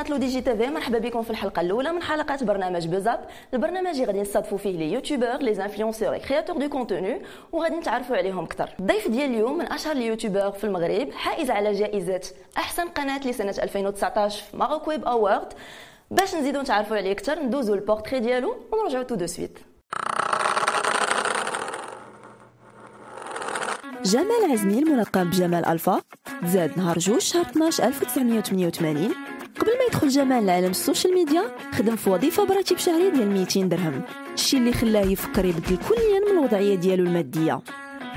قناة 0.00 0.10
Le 0.10 0.16
DG 0.16 0.40
TV. 0.40 0.66
مرحبا 0.70 0.98
بكم 0.98 1.22
في 1.22 1.30
الحلقة 1.30 1.60
الأولى 1.60 1.92
من 1.92 2.02
حلقات 2.02 2.44
برنامج 2.44 2.86
BUZZ'UP 2.86 3.20
البرنامج 3.54 3.88
اللي 3.94 4.04
غادي 4.04 4.20
نستضيفوا 4.20 4.58
فيه 4.58 4.78
les 4.78 4.92
youtubeurs 4.92 5.36
les 5.36 5.64
influenceurs 5.64 6.18
créateurs 6.18 6.56
de 6.58 6.68
contenu 6.68 7.22
وغادي 7.52 7.76
نتعرفوا 7.76 8.16
عليهم 8.16 8.44
أكثر. 8.44 8.70
الضيف 8.80 9.08
ديال 9.08 9.30
اليوم 9.30 9.58
من 9.58 9.72
أشهر 9.72 9.92
اليوتيوبر 9.92 10.50
في 10.50 10.64
المغرب 10.64 11.12
حائز 11.12 11.50
على 11.50 11.72
جائزة 11.72 12.20
أحسن 12.56 12.88
قناة 12.88 13.20
لسنة 13.26 13.54
2019 13.62 14.42
في 14.50 14.56
Maroc 14.56 14.88
Web 14.88 15.04
Awards 15.04 15.52
باش 16.10 16.34
نزيدو 16.34 16.60
نتعرفوا 16.60 16.96
عليه 16.96 17.12
أكثر 17.12 17.38
ندوزو 17.42 17.74
البورتري 17.74 18.20
ديالو 18.20 18.56
ونرجعوا 18.72 19.02
tout 19.04 19.14
de 19.14 19.26
suite 19.26 19.58
جمال 24.04 24.52
عزمي 24.52 24.78
الملقب 24.78 25.26
بجمال 25.26 25.64
ألفا 25.64 26.00
تزاد 26.42 26.78
نهار 26.78 26.98
جوج 26.98 27.18
شهر 27.20 27.42
12 27.42 27.84
1988 27.84 29.29
قبل 29.60 29.70
ما 29.78 29.84
يدخل 29.88 30.08
جمال 30.08 30.46
لعالم 30.46 30.70
ال 30.70 30.76
social 30.76 31.14
media 31.14 31.42
خدم 31.72 31.96
في 31.96 32.10
وظيفة 32.10 32.44
براتب 32.46 32.78
شهري 32.78 33.10
ديال 33.10 33.30
200 33.30 33.60
درهم 33.62 34.02
الشيء 34.34 34.60
اللي 34.60 34.72
خلاه 34.72 35.00
يفكر 35.06 35.44
يبدل 35.44 35.76
كليا 35.76 36.20
من 36.26 36.38
الوضعية 36.38 36.74
ديالو 36.74 37.04
المادية. 37.04 37.60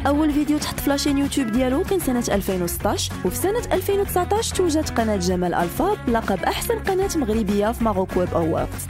أول 0.08 0.32
فيديو 0.32 0.58
تحط 0.58 0.80
ف 0.80 0.84
la 0.84 0.92
chaîne 0.92 1.18
YouTube 1.18 1.48
ديالو 1.52 1.84
كان 1.84 2.00
سنة 2.00 2.24
2016 2.32 3.14
وفي 3.26 3.36
سنة 3.36 3.62
2019 3.74 4.56
توجات 4.56 4.90
قناة 4.90 5.16
جمال 5.18 5.54
ألفا 5.54 5.98
بلقب 6.08 6.44
أحسن 6.44 6.80
قناة 6.80 7.10
مغربية 7.16 7.72
في 7.72 7.84
Maroc 7.84 8.18
Web 8.18 8.30
Awards 8.34 8.88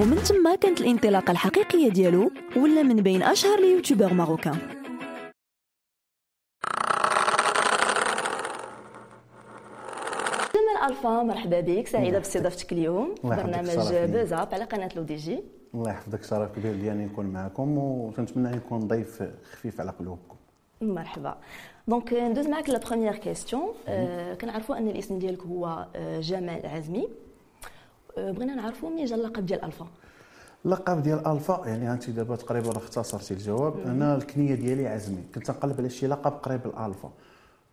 ومن 0.00 0.22
تما 0.22 0.54
كانت 0.54 0.80
الانطلاقة 0.80 1.30
الحقيقية 1.30 1.88
ديالو 1.88 2.30
ولا 2.56 2.82
من 2.82 2.96
بين 2.96 3.22
أشهر 3.22 3.58
ال 3.58 3.63
youtubeurs 3.63 4.12
marocains 4.14 4.58
جمال 10.54 10.75
ألفا 10.86 11.22
مرحبا 11.22 11.60
بك 11.60 11.86
سعيدة 11.86 12.18
باستضافتك 12.18 12.72
اليوم 12.72 13.14
في 13.14 13.28
يحفظك، 13.28 13.42
برنامج 13.44 13.92
لي. 13.92 14.06
BUZZ'UP 14.06 14.48
على 14.52 14.64
قناة 14.64 14.88
Le 14.96 15.02
DG. 15.02 15.44
الله 15.74 15.90
يحفظك 15.90 16.22
شرف 16.24 16.52
كبير 16.56 16.74
ديالي 16.74 17.04
نكون 17.04 17.26
معكم 17.26 17.78
وتنتمنى 17.78 18.56
نكون 18.56 18.78
ضيف 18.78 19.22
خفيف 19.52 19.80
على 19.80 19.90
قلوبكم. 19.90 20.36
مرحبا. 20.80 21.36
Donc 21.88 22.12
ندوز 22.12 22.46
معك 22.46 22.70
la 22.70 22.78
première 22.78 23.16
question 23.16 23.68
كنعرفوا 24.40 24.78
أن 24.78 24.88
الاسم 24.88 25.18
ديالك 25.18 25.42
هو 25.42 25.86
آه، 25.96 26.20
جمال 26.20 26.66
عزمي. 26.66 27.08
آه، 28.18 28.30
بغينا 28.30 28.54
نعرفوا 28.54 28.90
منين 28.90 29.04
جا 29.04 29.14
اللقب 29.16 29.46
ديال 29.46 29.64
ألفا؟ 29.64 29.86
اللقب 30.64 31.02
ديال 31.02 31.26
ألفا 31.26 31.62
يعني 31.66 31.92
أنت 31.92 32.10
دابا 32.10 32.36
تقريبا 32.36 32.70
اختصرتي 32.70 33.34
الجواب. 33.34 33.78
أنا 33.78 34.16
الكنية 34.16 34.54
ديالي 34.54 34.88
عزمي. 34.88 35.22
كنت 35.34 35.50
نقلب 35.50 35.80
على 35.80 35.90
شي 35.90 36.06
لقب 36.06 36.32
قريب 36.32 36.66
الالفا 36.66 37.10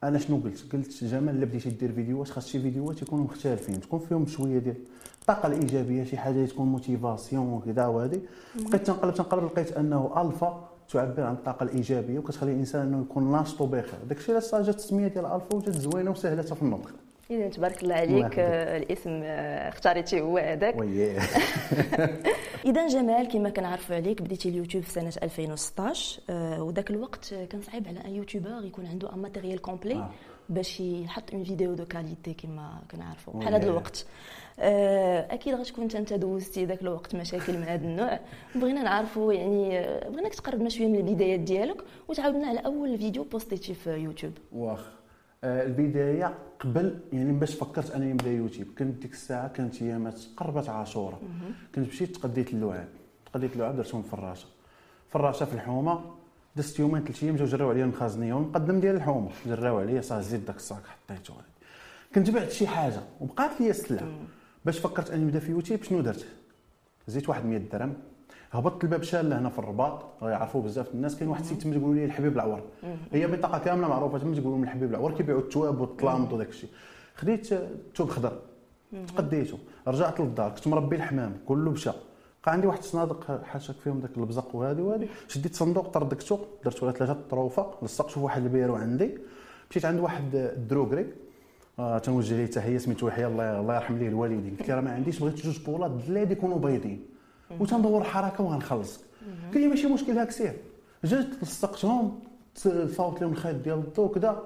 أنا 0.08 0.20
شنو 0.20 0.38
قلت؟ 0.38 0.74
قلت 0.74 1.04
جمال 1.04 1.36
الا 1.36 1.46
بديتي 1.46 1.70
دير 1.70 1.92
فيديوهات 1.92 2.30
خاص 2.30 2.48
شي 2.48 2.60
فيديوهات 2.60 3.02
يكونوا 3.02 3.26
مختلفين 3.26 3.82
تكون 3.82 4.00
فيهم 4.00 4.26
شوية 4.26 4.60
ديال 4.60 4.76
الطاقة 5.22 5.48
الإيجابية 5.48 6.04
شي 6.04 6.18
حاجة 6.18 6.46
تكون 6.46 6.68
motivation 6.68 7.54
وكذا 7.54 7.86
وهذه 7.86 8.22
بقيت 8.56 8.88
تنقلب 8.88 9.14
تنقلب 9.14 9.44
لقيت 9.44 9.72
أنه 9.72 10.22
ألفا 10.22 10.70
تعبر 10.90 11.24
عن 11.24 11.34
الطاقة 11.34 11.64
الإيجابية 11.64 12.20
وكتخلي 12.20 12.52
الإنسان 12.52 12.88
إنه 12.88 13.02
يكون 13.02 13.32
ناشط 13.32 13.62
وبخير 13.62 14.00
داكشي 14.10 14.32
علاش 14.32 14.56
جات 14.56 14.70
التسميه 14.70 15.08
ديال 15.08 15.26
ألفا 15.26 15.56
وجات 15.56 15.78
زوينة 15.78 16.12
وسهلة 16.12 16.42
في 16.42 16.62
النطق. 16.62 16.94
اذا 17.32 17.50
تبارك 17.50 17.84
الله 17.84 17.96
عليك. 17.96 18.40
آه، 18.40 18.78
الاسم 18.78 19.22
آه، 19.24 19.70
اختاريتيه 19.70 20.22
هو 20.22 20.38
هذاك 20.38 20.76
اذا 22.66 22.88
جمال 22.88 23.28
كما 23.28 23.50
كنعرفوا 23.50 23.96
عليك 23.96 24.22
بديتي 24.22 24.50
اليوتيوب 24.50 24.84
في 24.84 24.92
سنة 24.92 25.14
2016 25.24 26.22
آه، 26.30 26.64
وذاك 26.64 26.90
الوقت 26.90 27.34
كان 27.34 27.62
صعيب 27.62 27.88
على 27.88 28.06
un 28.06 28.16
youtubeur 28.16 28.66
يكون 28.66 28.86
عنده 28.86 29.14
un 29.14 29.20
matériel 29.20 29.62
complet 29.62 29.94
آه. 29.96 30.10
باش 30.50 30.80
يحط 30.80 31.34
une 31.34 31.44
vidéo 31.44 31.74
de 31.74 31.86
qualité 31.86 32.34
كما 32.34 32.82
كنعرفوا. 32.92 33.34
بحال 33.34 33.54
هذا 33.54 33.66
الوقت 33.66 34.06
آه، 34.60 35.34
أكيد 35.34 35.56
غتكون 35.56 35.88
أنت 35.96 36.14
دوزتي 36.14 36.66
ذاك 36.66 36.82
الوقت 36.82 37.16
مشاكل 37.16 37.54
من 37.58 37.64
هذا 37.64 37.86
النوع 37.86 38.20
بغينا 38.56 38.84
نعرفوا 38.84 39.34
يعني 39.34 39.80
آه، 39.80 40.10
بغيناك 40.10 40.36
تقرب 40.36 40.60
لنا 40.60 40.70
شوية 40.70 40.88
من 40.88 40.96
البدايات 40.96 41.40
ديالك 41.40 41.84
وتعاود 42.08 42.36
لنا 42.36 42.48
على 42.48 42.60
أول 42.60 42.98
فيديو 42.98 43.24
posté 43.24 43.60
تي 43.60 43.74
في 43.74 43.90
يوتيوب 43.90 44.34
واخ 44.52 44.80
آه، 44.80 45.03
البداية 45.44 46.36
قبل 46.60 47.00
يعني 47.14 47.32
باش 47.32 47.56
فكرت 47.56 47.92
انني 47.92 48.14
نبدا 48.14 48.32
يوتيوب 48.32 48.68
كنت 48.78 49.02
ديك 49.02 49.12
الساعة 49.14 49.48
كانت 49.48 49.82
ايامات 49.82 50.22
قربت 50.38 50.70
عاشورة. 50.70 51.22
كنت 51.76 51.88
مشيت 51.88 52.16
تقديت 52.16 52.54
اللعاب. 52.54 52.88
تقديت 53.26 53.54
اللعاب 53.54 53.76
درتهم 53.76 54.04
في 54.04 54.14
الفراشة 54.14 54.48
في 55.10 55.16
الفراشة 55.16 55.46
في 55.46 55.54
الحومة 55.54 56.02
دزت 56.56 56.80
يومين 56.80 57.04
ثلاث 57.04 57.24
أيام 57.24 57.36
جاو 57.36 57.48
جراو 57.48 57.70
عليا 57.70 57.84
المخازنيه 57.84 58.34
والمقدم 58.34 58.80
ديال 58.80 58.96
الحومة 58.96 59.30
جراو 59.46 59.80
عليا 59.80 60.02
صافي 60.02 60.24
زيد 60.30 60.46
داك 60.46 60.56
الصاك 60.56 60.82
حطيته 60.86 61.34
كنت 62.16 62.30
بعت 62.30 62.52
شي 62.52 62.68
حاجة 62.68 63.00
وبقات 63.22 63.62
لي 63.62 63.70
السلعه 63.70 64.08
باش 64.66 64.80
فكرت 64.80 65.12
اني 65.12 65.24
نبدا 65.24 65.40
في 65.40 65.52
يوتيوب 65.52 65.84
شنو 65.84 66.02
درت؟ 66.02 66.26
زيت 67.08 67.30
واحد 67.30 67.46
100 67.46 67.58
درهم. 67.58 67.94
هبطت 68.54 68.84
الباب 68.84 69.04
شاله 69.04 69.40
هنا 69.40 69.50
في 69.50 69.60
الرباط. 69.60 70.04
يعرفوا 70.22 70.62
بزاف 70.62 70.94
الناس. 70.94 71.18
كاين 71.18 71.30
واحد 71.30 71.42
السيد 71.42 71.60
تما 71.60 71.74
تقولوا 71.74 71.96
لي 71.96 72.06
الحبيب 72.06 72.34
العور. 72.34 72.62
هي 73.12 73.28
منطقة 73.28 73.58
كاملة 73.60 73.88
معروفة 73.88 74.18
تما 74.18 74.36
تقولوا 74.36 74.52
لهم 74.52 74.64
الحبيب 74.64 74.90
العور 74.90 75.12
كيبيعوا 75.12 75.40
التواب 75.40 75.82
والطلامط 75.82 76.34
وداك 76.34 76.50
الشيء 76.50 76.70
خديت 77.16 77.50
توب 77.96 78.10
خضر 78.10 78.40
تقديته. 79.08 79.58
رجعت 79.88 80.20
للدار. 80.20 80.52
كنت 80.52 80.68
مربي 80.68 80.96
الحمام. 80.96 81.34
كله 81.48 81.72
مشى. 81.72 81.92
بقى 82.44 82.54
عندي 82.54 82.68
واحد 82.68 82.80
الصنادق 82.80 83.44
حاشاك 83.44 83.76
فيهم 83.76 84.00
داك 84.00 84.18
البزق 84.18 84.56
وهذه 84.56 84.82
وهذه 84.82 85.08
شديت 85.28 85.56
صندوق 85.56 85.88
طردقته 85.88 86.40
درت 86.66 86.84
ولا 86.84 86.92
ثلاثة 86.92 87.18
طروفه 87.30 87.72
لصقته 87.82 88.14
في 88.14 88.20
واحد 88.20 88.44
البيرو 88.44 88.76
عندي. 88.76 89.18
مشيت 89.70 89.86
عند 89.86 90.00
واحد 90.00 90.36
الدروكري. 90.36 91.06
آه 91.80 91.98
تنوجه 91.98 92.38
ليه 92.38 92.46
تحية 92.46 92.78
سميتو 92.78 93.08
يحيى. 93.08 93.28
الله 93.28 93.60
الله 93.60 93.76
يرحم 93.76 93.98
ليه 93.98 94.08
الوالدين. 94.08 94.56
قلت 94.60 94.70
له 94.70 94.82
ما 94.82 94.92
عنديش 94.92 95.20
بغيت 95.20 95.36
جوج 95.46 95.60
بولات 95.66 95.92
دلاد 95.92 96.32
يكونوا 96.32 96.60
بيضين. 96.60 97.06
وتندور 97.60 98.04
حركة 98.04 98.44
وغنخلصك. 98.44 99.00
قال 99.54 99.62
لي 99.62 99.68
ماشي 99.68 99.88
مشكل 99.88 100.18
هاك 100.18 100.32
سير. 100.32 100.54
جيت 101.06 101.44
لصقتهم 101.44 102.20
فاوت 102.96 103.22
لهم 103.22 103.32
الخيط 103.32 103.56
ديال 103.56 103.78
الضو 103.78 104.10
كذا 104.10 104.44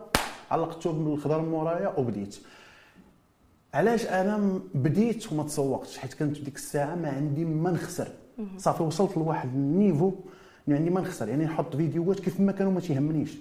علقتهم 0.51 1.06
بالخضر 1.06 1.41
من 1.41 1.50
مورايا 1.50 2.00
وبديت. 2.00 2.38
علاش 3.73 4.06
أنا 4.06 4.59
بديت 4.75 5.31
وما 5.31 5.44
تسوقتش؟ 5.44 5.97
حيت 5.97 6.13
كنت 6.13 6.40
ديك 6.40 6.56
الساعة 6.56 6.96
ما 6.96 7.09
عندي 7.09 7.46
ما 7.46 7.72
نخسر. 7.72 8.07
صافي 8.57 8.84
وصلت 8.84 9.17
لواحد 9.17 9.50
النيفو 9.50 10.13
يعني 10.67 10.90
ما 10.90 11.01
نخسر. 11.01 11.29
يعني 11.29 11.46
نحط 11.46 11.75
فيديوهات 11.75 12.19
كيف 12.19 12.40
ما 12.40 12.51
كانوا 12.51 12.72
ما 12.72 12.79
تيهمنيش. 12.79 13.38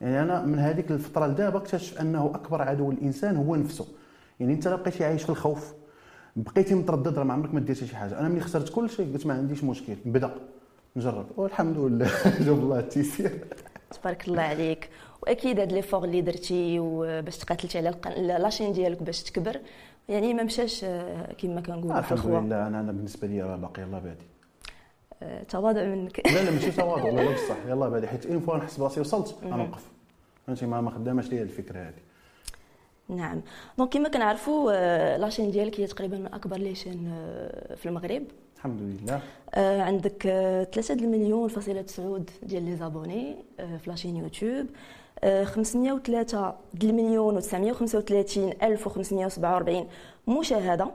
يعني 0.00 0.22
أنا 0.22 0.46
من 0.46 0.58
هذيك 0.58 0.90
الفترة 0.90 1.26
لدابا 1.26 1.58
اكتشف 1.58 2.00
أنه 2.00 2.30
أكبر 2.34 2.62
عدو 2.62 2.90
الإنسان 2.90 3.36
هو 3.36 3.56
نفسه. 3.56 3.86
يعني 4.40 4.52
أنت 4.52 4.68
لو 4.68 4.76
بقيتي 4.76 5.04
عايش 5.04 5.22
في 5.22 5.30
الخوف. 5.30 5.72
بقيتي 6.36 6.74
متردد 6.74 7.18
راه 7.18 7.24
ما 7.24 7.32
عمرك 7.34 7.54
ما 7.54 7.60
ديرتي 7.60 7.86
شي 7.86 7.96
حاجة. 7.96 8.18
أنا 8.20 8.28
ملي 8.28 8.40
خسرت 8.40 8.68
كل 8.68 8.90
شيء 8.90 9.12
قلت 9.12 9.26
ما 9.26 9.34
عنديش 9.34 9.64
مشكل 9.64 9.96
نبدا 10.06 10.34
نجرب. 10.96 11.26
والحمد 11.36 11.78
لله. 11.78 12.10
جاب 12.46 12.58
الله 12.58 12.78
التيسير. 12.78 13.38
تبارك 13.90 14.28
الله 14.28 14.42
عليك. 14.42 14.88
وأكيد 15.22 15.60
هاد 15.60 15.72
les 15.72 15.82
efforts 15.82 16.04
اللي 16.04 16.20
درتي 16.20 16.78
وباش 16.80 17.38
تقاتلتي 17.38 17.78
على 17.78 17.94
la 18.38 18.47
chaîne 18.47 18.72
ديالك 18.72 19.02
باش 19.02 19.22
تكبر 19.22 19.60
يعني 20.08 20.34
ما 20.34 20.42
مشاش 20.42 20.84
آه، 20.84 21.32
كما 21.32 21.60
كنقولوا 21.60 21.92
في 22.00 22.03
الخوا. 22.03 22.12
الحمد 22.12 22.40
لله. 22.40 22.66
أنا 22.66 22.80
أنا 22.80 22.92
بالنسبة 22.92 23.26
لي 23.28 23.42
راه 23.42 23.56
باقي 23.56 23.82
يلاه 23.82 23.98
بادي 23.98 24.24
آه، 25.22 25.42
تواضع 25.42 25.84
منك. 25.84 26.26
لا 26.26 26.44
لا 26.44 26.50
ماشي 26.50 26.70
تواضع 26.72 27.10
لا 27.10 27.20
لا 27.20 27.32
بصح. 27.34 27.56
يلاه 27.68 27.88
بادي 27.88 28.06
حيت 28.06 28.26
une 28.26 28.40
fois 28.40 28.56
نحس 28.56 28.78
براسي 28.78 29.00
وصلت 29.00 29.34
غنوقف 29.44 29.82
فهمتي؟ 30.46 30.66
ما 30.66 30.80
ما 30.80 30.90
خداماش 30.90 31.28
ليا 31.30 31.42
الفكرة 31.42 31.78
هذه 31.80 31.94
نعم. 33.08 33.40
Donc 33.78 33.92
كما 33.92 34.08
كنعرفوا 34.08 34.72
آه، 34.74 35.16
la 35.16 35.25
chaîne 35.25 35.50
ديالك 35.50 35.80
هي 35.80 35.86
تقريبا 35.86 36.18
من 36.18 36.26
أكبر 36.34 36.56
les 36.56 36.74
chaînes 36.74 37.12
آه، 37.14 37.74
في 37.74 37.86
المغرب. 37.86 38.22
الحمد 38.56 38.80
لله. 38.80 39.20
آه، 39.54 39.82
عندك 39.82 40.26
آه، 40.26 40.64
3 40.64 40.94
المليون 40.94 41.48
فاصلة 41.48 41.82
تسعود 41.82 42.30
ديال 42.42 42.62
les 42.64 42.76
abonnés 42.76 43.36
في 43.56 43.90
la 43.90 43.97
chaîne 43.97 44.16
YouTube. 44.16 44.66
آه، 45.24 45.44
503 45.44 46.54
المليون 46.82 47.40
و935 47.42 48.38
ألف 48.62 48.88
و547 48.88 49.86
مشاهدة. 50.30 50.90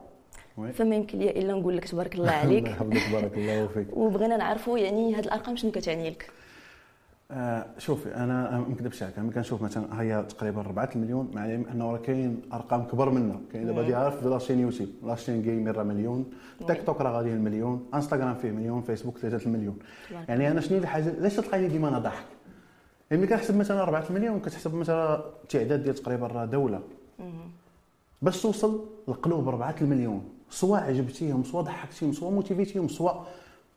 فما 0.74 0.96
يمكن 0.96 1.20
لي 1.20 1.30
إلا 1.30 1.54
نقول 1.54 1.78
لك 1.78 1.88
تبارك 1.88 2.16
الله 2.16 2.32
عليك. 2.32 2.68
الله 2.68 2.72
يحفظك 2.98 3.12
بارك 3.14 3.38
الله 3.38 3.68
فيك 3.68 3.98
وبغينا 3.98 4.38
نعرفوا 4.38 4.78
يعني 4.78 5.16
هاد 5.16 5.24
الأرقام 5.26 5.56
شنو 5.56 5.72
كتعني 5.72 6.10
لك. 6.10 6.32
آه 7.31 7.66
شوفي 7.78 8.16
أنا 8.16 8.60
ما 8.60 8.66
نكذبش 8.70 9.04
عليك 9.04 9.20
أنا 9.20 9.31
كنشوف 9.31 9.62
مثلا 9.62 10.02
هي 10.02 10.26
تقريبا 10.30 10.62
4 10.62 10.90
المليون 10.96 11.31
مع 11.34 11.46
العلم 11.46 11.66
انه 11.72 11.92
راه 11.92 11.98
كاين 11.98 12.42
أرقام 12.54 12.84
كبر 12.84 13.10
منا 13.10 13.42
كاين 13.54 13.66
دابا 13.66 13.81
دي 13.81 13.96
عارف 13.96 14.24
la 14.24 14.33
chaîne 14.33 14.60
YouTube 14.60 14.90
la 15.04 15.13
chaîne 15.13 15.42
gamer 15.42 15.76
راه 15.76 15.84
مليون. 15.84 16.26
تيك 16.68 16.84
توك 16.86 17.02
راه 17.02 17.12
غادي 17.12 17.34
المليون 17.34 17.86
انستغرام 17.94 18.36
فيه 18.36 18.52
مليون. 18.52 18.81
فيسبوك 18.81 19.18
3 19.18 19.46
المليون. 19.46 19.78
تبارك 20.10 20.30
يعني 20.30 20.52
أنا 20.52 20.62
شنو 20.62 20.78
الحاجة 20.78 21.16
علاش 21.20 21.36
تلقاني 21.36 21.68
ديما 21.68 21.88
أنا 21.88 22.00
ضاحك 22.00 22.26
يعني 23.12 23.22
ملي 23.22 23.31
كنحسب 23.31 23.58
مثلا 23.58 23.81
4 23.81 24.04
المليون 24.10 24.40
كتحسب 24.40 24.76
مثلا 24.76 25.24
تعداد 25.50 25.84
ديال 25.84 25.96
تقريبا 25.96 26.28
راه 26.28 26.46
دولة. 26.46 26.81
باش 28.22 28.42
توصل 28.42 28.86
لقلوب 29.08 29.48
4 29.48 29.76
المليون. 29.81 30.24
سواء 30.50 30.81
عجبتيهم 30.81 31.44
سواء 31.44 31.64
ضحكتيهم 31.64 32.14
سواء 32.14 32.31
motivé 32.31 32.65
تيهم 32.65 32.88
سواء 32.88 33.28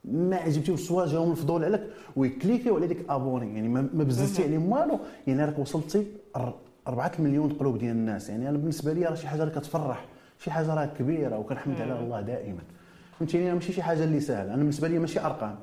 ما 0.05 0.37
عجبتيهم 0.37 0.77
سواء 0.77 1.07
جاهم 1.07 1.31
الفضول 1.31 1.65
عليك 1.65 1.83
وي 2.17 2.29
cliquer 2.29 2.71
و 2.71 2.77
على 2.77 2.87
ديك 2.87 3.05
abonner 3.09 3.55
يعني 3.55 3.69
ما 3.69 4.05
بززتي 4.05 4.43
عليهم 4.43 4.73
والو. 4.73 4.99
يعني 5.27 5.45
راك 5.45 5.59
وصلتي 5.59 6.07
4 6.89 7.13
مليون 7.19 7.53
قلوب 7.53 7.79
ديال 7.79 7.91
الناس. 7.91 8.31
يعني 8.31 8.49
أنا 8.49 8.59
بالنسبة 8.59 8.93
لي 8.93 9.07
راه 9.07 9.15
شي 9.15 9.29
حاجة 9.29 9.43
اللي 9.43 9.55
كتفرح 9.55 10.05
شي 10.39 10.51
حاجة 10.51 10.75
راه 10.75 10.87
كبيرة 10.87 11.39
وكنحمد 11.39 11.81
على 11.81 12.01
الله 12.01 12.21
دائما. 12.21 12.61
فهمتيني؟ 13.19 13.53
ماشي 13.55 13.73
شي 13.73 13.83
حاجة 13.83 14.05
اللي 14.05 14.21
سهله 14.21 14.49
أنا 14.49 14.57
بالنسبة 14.57 14.89
لي 14.89 14.99
ماشي 14.99 15.21
أرقام 15.21 15.57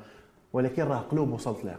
ولكن 0.53 0.83
راه 0.83 0.97
قلوب 0.97 1.31
وصلت 1.31 1.65
لها. 1.65 1.77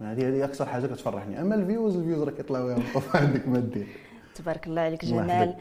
هذه 0.00 0.28
هذه 0.28 0.44
أكثر 0.44 0.66
حاجة 0.66 0.86
كتفرحني. 0.86 1.40
أما 1.40 1.54
ال 1.54 1.61
views 1.61 1.96
ال 1.96 2.00
views 2.00 2.22
راه 2.22 2.30
كيطلعوا 2.30 2.70
يهبطوا 2.70 3.20
عندك 3.20 3.48
ما 3.52 3.58
دير 3.58 3.86
تبارك 4.34 4.66
الله 4.66 4.80
عليك 4.80 5.04
جمال. 5.04 5.54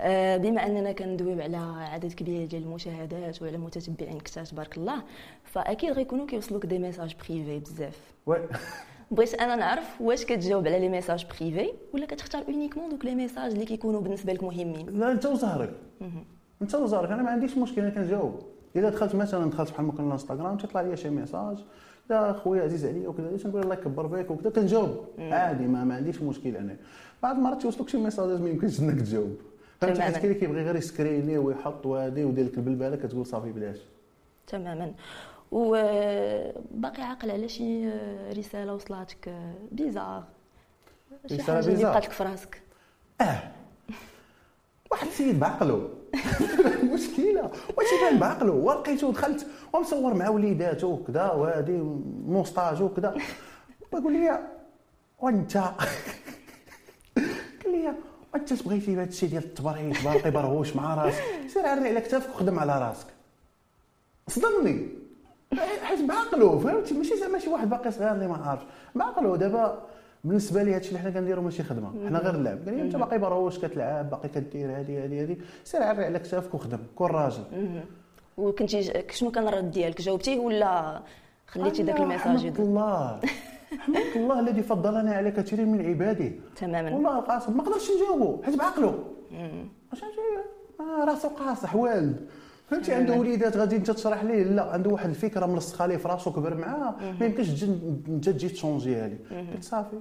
آه، 0.00 0.36
بما 0.36 0.66
أننا 0.66 0.92
كندويو 0.92 1.42
على 1.42 1.56
عدد 1.92 2.12
كبير 2.12 2.46
ديال 2.46 2.62
المشاهدات 2.62 3.42
وعلى 3.42 3.58
متتبعين 3.58 4.20
كثار 4.20 4.44
تبارك 4.44 4.76
الله 4.76 5.02
فأكيد 5.44 5.92
غيكونوا 5.92 6.26
كيوصلوك 6.26 6.66
des 6.66 6.78
messages 6.78 7.14
privés 7.14 7.58
بزاف. 7.58 7.98
بغيت 9.10 9.34
أنا 9.34 9.56
نعرف 9.56 10.00
واش 10.00 10.24
كتجاوب 10.24 10.66
على 10.66 10.80
les 10.80 10.88
messages 10.88 11.26
privés 11.26 11.72
ولا 11.94 12.06
كتختار 12.06 12.42
uniquement 12.48 12.88
دوك 12.90 13.04
les 13.04 13.14
messages 13.14 13.52
اللي 13.52 13.64
كيكونوا 13.64 14.00
بالنسبة 14.00 14.32
لك 14.32 14.42
مهمين؟ 14.42 14.86
لا 14.98 15.12
أنت 15.12 15.26
وزهرك. 15.26 15.72
أنت 16.62 16.74
وزهرك. 16.74 17.10
أنا 17.10 17.22
ما 17.22 17.30
عنديش 17.30 17.56
مشكل 17.56 17.80
أنا 17.80 17.90
كنجاوب. 17.90 18.42
إذا 18.76 18.90
دخلت 18.90 19.14
مثلا 19.14 19.50
دخلت 19.50 19.70
بحال 19.70 19.86
ما 19.86 19.92
كنا 19.92 20.06
الانستغرام 20.06 20.56
تيطلع 20.56 20.80
لي 20.80 20.96
شي 20.96 21.10
message 21.10 21.58
لا 22.10 22.32
خويا 22.32 22.62
عزيز 22.62 22.86
عليا 22.86 23.08
وكذا 23.08 23.36
تنقول 23.36 23.62
الله 23.62 23.74
يكبر 23.74 24.06
بك 24.06 24.30
وكذا 24.30 24.50
كنجاوب. 24.50 25.04
عادي 25.18 25.66
ما, 25.66 25.84
ما 25.84 25.94
عنديش 25.94 26.22
مشكل 26.22 26.56
أنا. 26.56 26.76
بعض 27.22 27.36
المرات 27.36 27.62
توصلك 27.62 27.88
شي 27.88 27.98
ميساجات 27.98 28.40
ما 28.40 28.48
يمكنش 28.48 28.80
إنك 28.80 29.00
تجاوب. 29.00 29.36
فهمت. 29.80 29.98
حيت 29.98 30.14
كاين 30.14 30.24
اللي 30.24 30.34
كيبغي 30.34 30.62
غير 30.62 30.76
ي 30.76 30.84
screen 30.84 31.30
ي 31.30 31.38
ويحط 31.38 31.86
وهادي 31.86 32.24
ودير 32.24 32.44
لك 32.44 32.58
البلبالة 32.58 32.96
كتقول 32.96 33.26
صافي 33.26 33.52
بلاش. 33.52 33.78
تماما. 34.46 34.92
وباقي 35.52 37.02
عاقل 37.02 37.30
على 37.30 37.48
شي 37.48 37.88
رسالة 38.32 38.74
وصلاتك؟ 38.74 39.34
بيزار. 39.72 40.24
شي 41.26 41.42
حاجة 41.42 41.58
اللي؟ 41.58 41.84
بقات 41.84 42.04
لك 42.04 42.12
في 42.12 42.24
راسك؟ 42.24 42.62
آه. 43.20 43.42
واحد 44.90 45.06
السيد 45.06 45.40
بعقلو. 45.40 45.88
مشكلة. 46.94 47.50
واش 47.76 47.86
كان 48.00 48.18
بعقلو 48.18 48.54
ولقيتو 48.54 49.10
دخلت 49.10 49.46
ومصور 49.72 50.14
مع 50.14 50.28
وليداتو 50.28 50.86
وكذا 50.86 51.30
وهادي 51.30 51.78
موسطاج 52.26 52.82
وكذا. 52.82 53.14
ويقول 53.92 54.12
لي 54.12 54.48
وأنت؟ 55.18 55.56
قال 57.16 57.72
لي 57.72 57.94
وأنت 58.34 58.62
بغيتي 58.62 58.94
هذا 58.94 59.04
الشيء 59.04 59.28
ديال 59.28 59.44
التبريد 59.44 59.96
باقي 60.04 60.30
برهوش 60.30 60.76
مع 60.76 60.94
راسك. 60.94 61.22
سير 61.48 61.66
عري 61.66 61.88
على 61.88 62.00
كتافك 62.00 62.34
وخدم 62.34 62.58
على 62.58 62.78
راسك. 62.78 63.06
صدمني. 64.28 64.88
حيت 65.82 66.00
بعقلو 66.00 66.58
فهمتي؟ 66.58 66.94
ماشي 66.94 67.16
زعما 67.16 67.38
شي 67.38 67.50
واحد 67.50 67.70
باقي 67.70 67.92
صغير 67.92 68.12
اللي 68.12 68.28
ما 68.28 68.36
عارفش 68.36 68.64
بعقلو 68.94 69.36
دابا 69.36 69.82
بالنسبة 70.24 70.62
لي 70.62 70.74
هادشي 70.74 70.88
اللي 70.88 70.98
حنا 70.98 71.10
كنديرو 71.10 71.42
ماشي 71.42 71.62
خدمة. 71.62 72.08
حنا 72.08 72.18
غير 72.18 72.34
اللعب. 72.34 72.58
قال 72.66 72.76
لي 72.76 72.82
انت 72.82 72.96
باقي 72.96 73.18
برهوش 73.18 73.58
كتلعب 73.58 74.10
باقي 74.10 74.28
كدير 74.28 74.78
هادي 74.78 74.98
هادي 74.98 75.22
هادي. 75.22 75.38
سير 75.64 75.82
عري 75.82 76.04
على 76.04 76.18
كتافك 76.18 76.54
وخدم 76.54 76.78
كون 76.94 77.10
راجل. 77.10 77.42
وكنتي 78.36 79.04
شنو 79.10 79.30
كان 79.30 79.48
الرد 79.48 79.70
ديالك؟ 79.70 80.00
جاوبتيه 80.00 80.38
ولا 80.38 81.02
خليتي 81.46 81.82
داك 81.82 82.00
ال 82.00 82.06
message 82.06 82.44
يدوز؟ 82.44 82.66
الله. 82.66 83.20
حمدك 83.78 84.16
الله 84.16 84.40
الذي 84.40 84.62
فضلنا 84.62 85.12
على 85.12 85.30
كثير 85.30 85.66
من 85.66 85.86
عباده 85.86 86.32
تماما. 86.56 86.94
والله 86.94 87.18
القاسم 87.18 87.56
ما 87.56 87.62
قدرتش 87.62 87.90
نجاوبو. 87.90 88.42
حيت 88.42 88.56
بعقلو. 88.58 88.94
واش 89.90 90.04
عرفتي 90.04 90.20
آه، 90.80 91.04
راسو 91.04 91.28
قاصح 91.28 91.76
والد 91.76 92.28
فهمتي؟ 92.70 92.94
عنده 92.94 93.14
وليدات 93.14 93.56
غادي 93.56 93.76
أنت 93.76 93.90
تشرح 93.90 94.24
ليه؟ 94.24 94.42
لا 94.42 94.62
عنده 94.72 94.90
واحد 94.90 95.08
الفكرة 95.08 95.46
ملصقه 95.46 95.86
ليه 95.86 95.96
في 95.96 96.08
راسو 96.08 96.32
كبر 96.32 96.54
معاه. 96.54 96.94
ما 97.20 97.26
يمكنش 97.26 97.62
انت 98.08 98.28
تجي 98.28 98.48
تشونجيها 98.48 99.08
ليه 99.08 99.18
قلت 99.54 99.64
صافي 99.64 99.96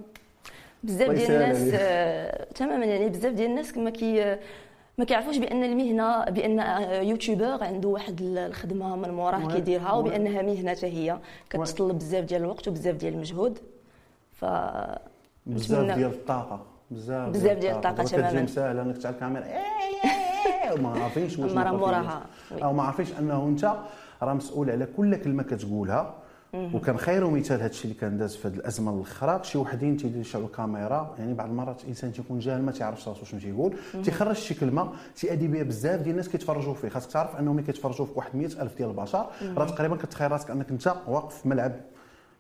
بزاف 0.84 1.10
ديال 1.12 1.32
الناس. 1.32 1.74
آه، 1.74 2.48
تماما 2.56 2.86
يعني 2.86 3.10
بزاف 3.10 3.34
ديال 3.34 3.50
الناس 3.50 3.78
ما 3.78 3.90
كي 3.90 4.38
ما 4.98 5.06
كيعرفوش 5.06 5.38
بأن 5.38 5.64
المهنة 5.64 6.24
بأن 6.26 6.60
آه، 6.60 7.02
يوتيوبر 7.02 7.64
عنده 7.64 7.90
واحد 7.90 8.22
ال- 8.22 8.38
الخدمة 8.38 8.96
من 8.96 9.10
موراه. 9.10 9.48
كيديرها. 9.54 9.92
وبأنها 9.92 10.42
مهنة 10.42 10.72
حتى 10.72 10.88
هي. 10.88 11.18
كتطلب 11.50 11.98
بزاف 11.98 12.26
ديال 12.26 12.42
الوقت 12.42 12.68
وبزاف 12.68 12.96
ديال 12.96 13.14
المجهود. 13.14 13.60
ف 14.34 14.46
بزاف 15.46 15.96
ديال 15.98 16.12
الطاقة. 16.12 16.66
بزاف 16.92 17.30
بزاف 17.30 17.58
ديال 17.58 17.76
الطاقة. 17.76 17.96
دابا 17.96 18.10
تماماً. 18.10 18.30
كتجي 18.30 18.44
مساهله 18.44 18.82
انك 18.82 18.98
تاع 18.98 19.10
الكاميرا. 19.12 19.46
وما 20.74 21.04
عارفينش 21.04 21.40
واش 21.40 21.52
راه 21.52 21.72
موراها،. 21.72 22.22
أو 22.52 22.74
ما 22.74 22.84
عارفينش 22.84 23.10
أنه 23.20 23.48
أنت 23.48 23.76
راه 24.24 24.34
مسؤول 24.34 24.70
على 24.70 24.88
كل 24.98 25.16
كلمة 25.16 25.44
كتقولها. 25.44 26.14
وكان 26.54 26.98
خير 26.98 27.30
مثال 27.30 27.58
هذا 27.60 27.70
الشيء 27.70 27.84
اللي 27.84 28.02
كان 28.02 28.18
داز 28.18 28.36
في 28.36 28.48
هذه 28.48 28.54
الأزمة 28.54 28.94
الأخرى. 28.94 29.40
شي 29.44 29.58
وحدين 29.58 29.98
تيديروا 29.98 30.22
يشعلوا 30.22 30.48
الكاميرا. 30.48 31.16
يعني 31.20 31.34
بعض 31.34 31.50
المرات 31.50 31.84
الانسان 31.84 32.14
تيكون 32.14 32.40
جاهل 32.40 32.62
ما 32.62 32.72
تيعرفش 32.72 33.08
راسو 33.08 33.26
شنو 33.26 33.40
تيقول. 33.40 33.74
تيخرج 34.04 34.36
شي 34.36 34.54
كلمة 34.54 34.90
تيأدي 35.16 35.48
بها 35.48 35.64
بزاف 35.64 36.00
ديال 36.00 36.12
الناس 36.12 36.30
كيتفرجوا 36.30 36.74
فيه. 36.74 36.90
خاصك 36.90 37.12
تعرف 37.12 37.36
أنهم 37.36 37.60
كيتفرجوا 37.60 38.06
فيك 38.06 38.18
واحد 38.18 38.36
100000 38.36 38.78
ديال 38.78 38.90
البشر. 38.90 39.26
راه 39.58 39.66
تقريبا 39.66 39.96
كتخيل 39.96 40.32
راسك 40.32 40.52
أنك 40.52 40.70
أنت 40.70 40.96
واقف 41.08 41.36
في 41.42 41.48
ملعب 41.48 41.72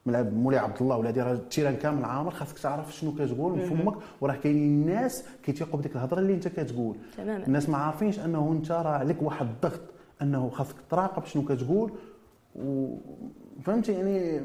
ملعب 0.09 0.33
مولاي 0.33 0.59
عبد 0.59 0.77
الله 0.81 0.97
ولا 0.97 1.11
ديال 1.11 1.31
ال 1.31 1.37
terrain 1.37 1.75
كامل 1.75 2.05
عامر 2.05 2.31
خاصك 2.31 2.59
تعرف 2.59 2.95
شنو 2.95 3.11
كتقول 3.15 3.53
من 3.57 3.65
فمك 3.65 3.93
وراه 4.21 4.35
كاينين 4.35 4.81
الناس 4.81 5.23
كيتيقوا 5.43 5.79
بديك 5.79 5.95
الهضرة 5.95 6.19
اللي 6.19 6.33
انت 6.33 6.47
كتقول. 6.47 6.97
تماما. 7.17 7.47
الناس 7.47 7.69
ما 7.69 7.77
عارفينش 7.77 8.19
أنه 8.19 8.51
انت 8.51 8.71
راه 8.71 8.89
عليك 8.89 9.21
واحد 9.21 9.45
الضغط 9.47 9.81
أنه 10.21 10.49
خاصك 10.49 10.75
تراقب 10.89 11.25
شنو 11.25 11.45
كتقول 11.45 11.91
و 12.55 12.95
فهمتي؟ 13.63 13.91
يعني 13.91 14.41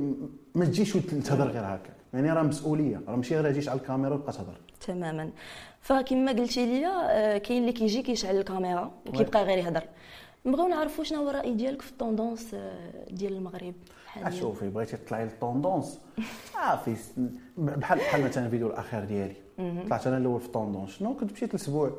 ما 0.54 0.64
تجيش 0.64 0.96
وتهضر 0.96 1.48
غير 1.48 1.62
هكا. 1.64 1.90
يعني 2.14 2.32
راه 2.32 2.42
مسؤولية 2.42 3.00
راه 3.08 3.16
ماشي 3.16 3.36
غير 3.36 3.52
تجيش 3.52 3.68
على 3.68 3.80
الكاميرا 3.80 4.14
وتبقى 4.14 4.32
تهضر. 4.32 4.60
تماما. 4.86 5.30
فكما 5.80 6.32
قلتي 6.32 6.66
لي 6.66 6.86
آه، 6.86 7.38
كاين 7.38 7.60
اللي 7.62 7.72
كيجي 7.72 8.02
كيشعل 8.02 8.36
الكاميرا 8.36 8.90
وكيبقى 9.08 9.44
غير 9.44 9.58
يهضر. 9.58 9.82
نبغيو 10.46 10.68
نعرفوا 10.68 11.04
شنو 11.04 11.22
هو 11.22 11.30
الرأي 11.30 11.54
ديالك 11.54 11.82
في 11.82 11.90
ال 11.90 11.97
tendance 11.97 12.54
آه، 12.54 13.04
ديال 13.10 13.32
المغرب 13.32 13.74
حاليا؟ 14.06 14.30
شوفي 14.40 14.68
بغيتي 14.68 14.96
تطلعي 14.96 15.24
لل 15.24 15.39
tendance 15.39 16.00
صافي 16.52 16.96
بحال 17.58 17.98
بحال 17.98 18.24
مثلا 18.24 18.46
الفيديو 18.46 18.66
الأخير 18.66 19.04
ديالي. 19.04 19.34
طلعت 19.58 20.06
أنا 20.06 20.16
الأول 20.16 20.40
في 20.40 20.46
ال 20.46 20.51
tendance 20.51 20.90
شنو؟ 20.90 21.14
كنت 21.16 21.32
مشيت 21.32 21.52
لأسبوع. 21.52 21.90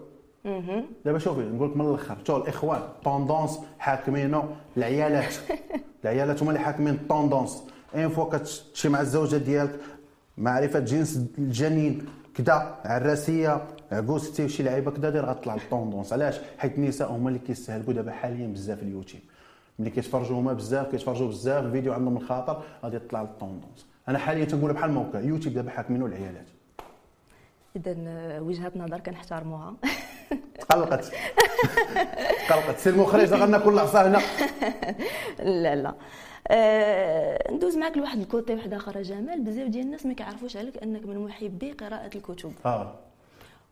دابا 1.05 1.19
شوفي 1.19 1.41
نقول 1.41 1.69
لك 1.69 1.77
من 1.77 1.86
الأخر. 1.86 2.17
شو 2.27 2.38
الإخوان 2.38 2.81
tendance 3.03 3.60
حاكمينو 3.79 4.43
العيالات. 4.77 5.34
العيالات 6.03 6.41
هما 6.41 6.51
اللي 6.51 6.60
حاكمين 6.63 6.93
ال 6.93 7.01
tendance 7.01 7.63
une 7.95 8.10
fois 8.10 8.38
كتمشي 8.38 8.89
مع 8.89 9.01
الزوجة 9.01 9.38
ديالك 9.38 9.79
معرفة 10.38 10.79
جنس 10.79 11.17
الجنين 11.38 12.05
كدا 12.36 12.75
عراسية 12.86 13.62
عكوزتي 13.91 14.45
وشي 14.46 14.63
لعيبة 14.63 14.92
كدا 14.92 15.10
دير 15.10 15.25
غتطلع 15.25 15.56
لل 15.55 15.67
tendance 15.67 16.13
علاش؟ 16.13 16.39
حيت 16.58 16.77
النساء 16.77 17.12
هما 17.12 17.30
اللي 17.30 17.39
كيستهلكوا 17.39 17.94
دابا 17.94 18.12
حاليا 18.12 18.48
بزاف 18.48 18.84
اليوتيوب. 18.84 19.22
ملي 19.80 19.89
كيتفرجوا 19.89 20.39
هما 20.39 20.54
بزاف 20.54 20.92
كيتفرجوا 20.92 21.27
بزاف 21.27 21.65
الفيديو 21.65 21.94
عندهم 21.94 22.18
الخاطر 22.18 22.63
غادي 22.84 23.00
تطلع 23.00 23.22
لل 23.22 23.34
tendance 23.34 23.86
أنا 24.08 24.18
حاليا 24.18 24.46
تنقول 24.46 24.74
بحال 24.74 24.89
الموقع 24.89 25.20
يوتيوب 25.20 25.56
دابا 25.56 25.70
حاكمينو 25.70 26.06
العيالات. 26.06 26.46
اذا 27.75 27.96
آه، 27.98 28.42
وجهة 28.42 28.72
نظر 28.75 29.00
كنحترموها. 29.00 29.74
تقلقت 30.60 31.12
تقلقت 32.50 32.77
سير 32.77 32.94
المخرج 32.94 33.34
غناكل 33.34 33.79
عصا 33.80 34.08
هنا. 34.08 34.20
لا 35.63 35.75
لا. 35.75 35.96
آه 36.48 37.51
ندوز 37.51 37.77
معك 37.77 37.98
لواحد 37.98 38.20
ال 38.19 38.26
côté 38.26 38.53
واحد 38.54 38.74
آخر 38.74 39.01
جمال. 39.01 39.44
بزاف 39.44 39.68
ديال 39.68 39.86
الناس 39.86 40.06
ما 40.06 40.13
كيعرفوش 40.13 40.58
عليك 40.58 40.84
أنك 40.84 41.06
من 41.06 41.18
محبي 41.25 41.72
قراءة 41.72 42.10
الكتب. 42.15 42.54
آه. 42.65 42.96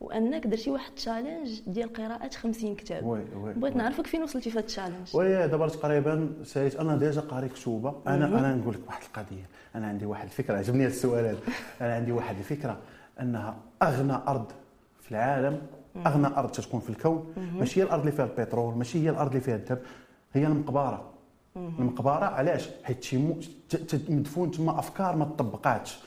وأنك 0.02 0.48
درتي 0.48 0.72
واحد 0.72 0.92
challenge 0.96 1.62
ديال 1.68 1.94
قراءة 1.94 2.30
50 2.30 2.76
كتاب. 2.76 3.06
oui 3.06 3.20
oui 3.36 3.54
بغيت. 3.54 3.76
نعرفك 3.76 4.08
فين 4.08 4.24
وصلتي 4.24 4.50
في 4.50 4.56
هذا 4.56 4.60
ال 4.60 4.65
challenge 4.65 5.16
oui 5.16 5.48
دابا 5.48 5.68
تقريبا 5.68 6.34
ساليت 6.44 6.76
أنا 6.76 6.98
déjà 6.98 7.22
قاري 7.22 7.50
كتوبة. 7.50 7.96
أنا 8.08 8.26
أنا 8.26 8.56
نقول 8.56 8.74
لك 8.74 8.88
واحد 8.88 9.02
القضية. 9.04 9.46
أنا 9.76 9.88
عندي 9.88 10.06
واحد 10.06 10.24
الفكرة 10.24 10.58
عجبني 10.58 10.84
هذا 10.84 10.92
السؤال 10.92 11.26
هذا. 11.26 11.40
أنا 11.82 11.96
عندي 11.96 12.12
واحد 12.12 12.38
الفكرة 12.38 12.78
أنها 13.22 13.58
أغنى 13.84 14.14
أرض 14.28 14.52
في 15.02 15.12
العالم. 15.12 15.62
أغنى 16.08 16.28
أرض 16.28 16.52
تكون 16.52 16.80
في 16.80 16.90
الكون. 16.90 17.34
ماشي 17.56 17.80
هي 17.80 17.84
الأرض 17.84 18.00
اللي 18.00 18.12
فيها 18.12 18.26
البترول 18.26 18.78
ماشي 18.78 19.04
هي 19.04 19.10
الأرض 19.10 19.30
اللي 19.30 19.42
فيها 19.42 19.56
الذهب 19.56 19.82
هي 20.34 20.48
المقبرة. 20.48 21.10
المقبرة 21.56 22.26
علاش؟ 22.26 22.70
حيت 22.84 23.16
مدفون 24.10 24.52
تما 24.52 24.80
أفكار 24.80 25.16
ما 25.16 25.26
تطبقاتش. 25.26 26.00